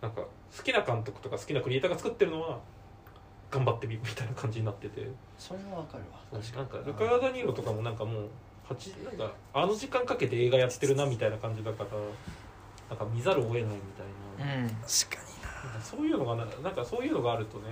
[0.00, 0.22] なんか
[0.56, 2.60] 好きな監督とか好きなクリエイターが作ってるのは
[3.50, 5.08] 頑張ってみみたいな感じになってて。
[5.38, 6.40] それはわかるわ。
[6.56, 8.28] なんかルカ・ガダニーロとかもなんかもう
[8.68, 11.90] 8なんかあの時間かけて映画やってるなみたいな感じだから
[12.88, 14.62] なんか見ざるを得ないみたいな。
[14.62, 14.68] うん。
[14.68, 15.33] 確かに
[15.82, 17.64] そういうのがななんかそういうのがあるとね。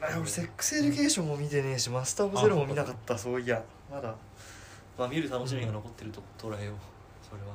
[0.00, 4.14] な俺セックスエデュケーションも見てねえしマスター・オブ・ゼロも見なかったそういやまだ。
[4.98, 6.74] まあ見る楽しみが残ってると捉えよう
[7.22, 7.54] それは。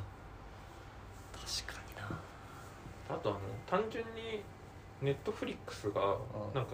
[1.33, 2.19] 確かにな。
[3.09, 4.43] あとあの単純に
[5.01, 6.17] Netflix がん。
[6.53, 6.73] なんか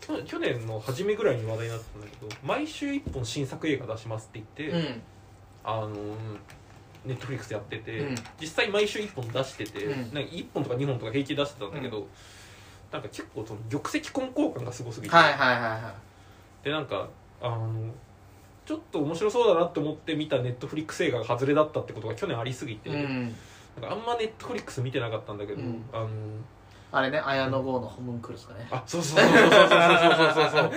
[0.00, 5.02] 去去年の初めぐらいに話題になったんだけど毎週1本新作映画出しますって言って、うん。
[5.64, 5.88] あの
[7.04, 8.14] ネットフリックスやってて、うん。
[8.40, 10.14] 実際毎週1本出してて、うん。
[10.14, 12.06] なんか1本とか2本とか平気で出してたんだけど、
[12.92, 15.94] なんか結構その玉石混交感がすごすぎて、はいはいはいは
[16.62, 17.08] でなんか
[17.42, 17.92] あの
[18.64, 23.34] ちょっと面白そうだなって思って見たネットフリックス映画が外れだったってことが去年ありすぎて、いうん。
[23.80, 25.84] なんかあんまネットフリックス見てなかったんだけど、うん。
[25.92, 26.08] あの
[26.92, 28.68] あれね綾野剛のホムンクルスかね。
[28.70, 29.68] あそうそうそうそうそうそう
[30.32, 30.70] そうそう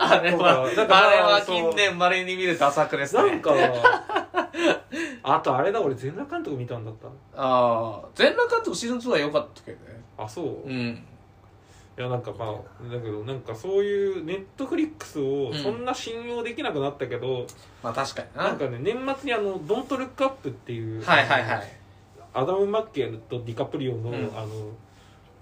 [0.00, 3.52] あれはあれは近年まれに見るダ作ですねなんか
[5.28, 10.00] あとあれだ俺全裸監督見たんだったああ全裸監督シーズン2は良かったけどね。
[10.16, 11.04] あそう、いうん。
[11.96, 17.46] やなんかまあだけどなんかそういうネットフリックスをそんな信用できなくなったけど、
[17.82, 18.44] まあ確かにな。
[18.44, 21.62] なんかね年末にあの「ドントルックアップっていうはいはいはい。
[22.34, 24.14] アダム・マッケルとディカプリオの,、うん。
[24.36, 24.48] あの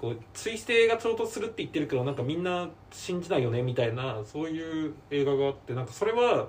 [0.01, 6.47] こう追星が衝突するって言ってるけどなんかみんな信じないよねみたいなそういう映画があってなんかそれは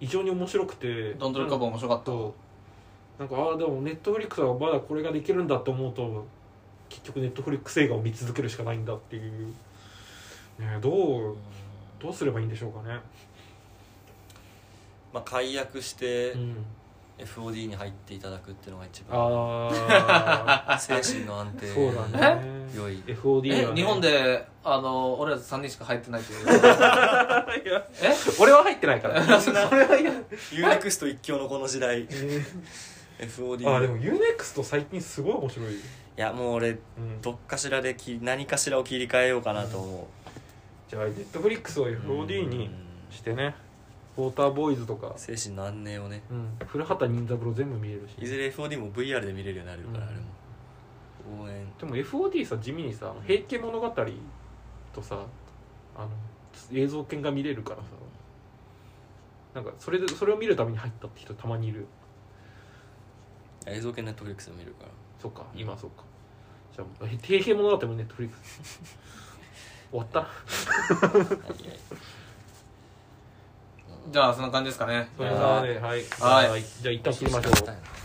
[0.00, 1.14] 異常に面白くて。
[1.14, 2.04] ドントルカブ面白かった。
[2.06, 2.34] と
[3.18, 6.26] なんかああでもネットフリックスはまだこれができるんだって思うと
[6.88, 9.46] 結局ネットフリックス映画を見続けるしかないんだっていう、
[10.58, 11.36] ね、どう
[12.00, 12.98] どうすればいいんでしょうかね、
[15.12, 16.56] まあ解約してうん、
[17.18, 21.70] FOD に入っていただくっていうのが一番あ 精神の安定。
[21.70, 22.42] あそうだね。
[22.76, 23.02] 良い。
[23.06, 26.42] FOD は、ね、え日本であの俺ら3人しか入ってないという。
[26.50, 27.86] いや。
[28.02, 28.14] え？
[28.40, 29.22] 俺は入ってないから。
[29.40, 29.60] そは
[30.52, 32.08] 嫌 UNEXT 一強のこの時代。
[33.20, 35.78] FOD あでも UNEXT 最近すごい面白い、い
[36.16, 40.08] やもう俺うん、どっかしらでき何かしらを切り替えようかなと思
[40.88, 43.54] じゃあネットフリックスをう FOD にうんしてね
[44.16, 46.22] ウォーターボーイズとか、精神の安寧をね。
[46.30, 48.22] うん、古畑任三郎全部見れるし。
[48.22, 50.10] いずれ FOD も VR で見れるようになるから、うん。
[50.10, 51.44] あれも。
[51.44, 51.66] 応援。
[51.78, 53.88] でも FOD さ地味にさ「平家物語」
[54.92, 55.26] とさ
[55.96, 56.08] あの
[56.72, 57.84] 映像犬が見れるからさ。
[59.54, 61.86] なんかそれでそれを見るために入ったって人たまにいる。
[63.66, 64.90] 映像系ネットフリックスで見るから。
[65.18, 66.04] そっか今そっか。
[66.76, 68.82] じゃあ平家物語もネットフリックス。
[69.90, 70.20] 終わった。
[70.20, 70.26] は
[71.18, 72.23] いはい
[74.08, 75.08] じゃあそんな感じですかね。
[75.16, 76.04] それではねはい。
[76.50, 76.62] はい。
[76.62, 78.03] じゃあ一旦切りましょう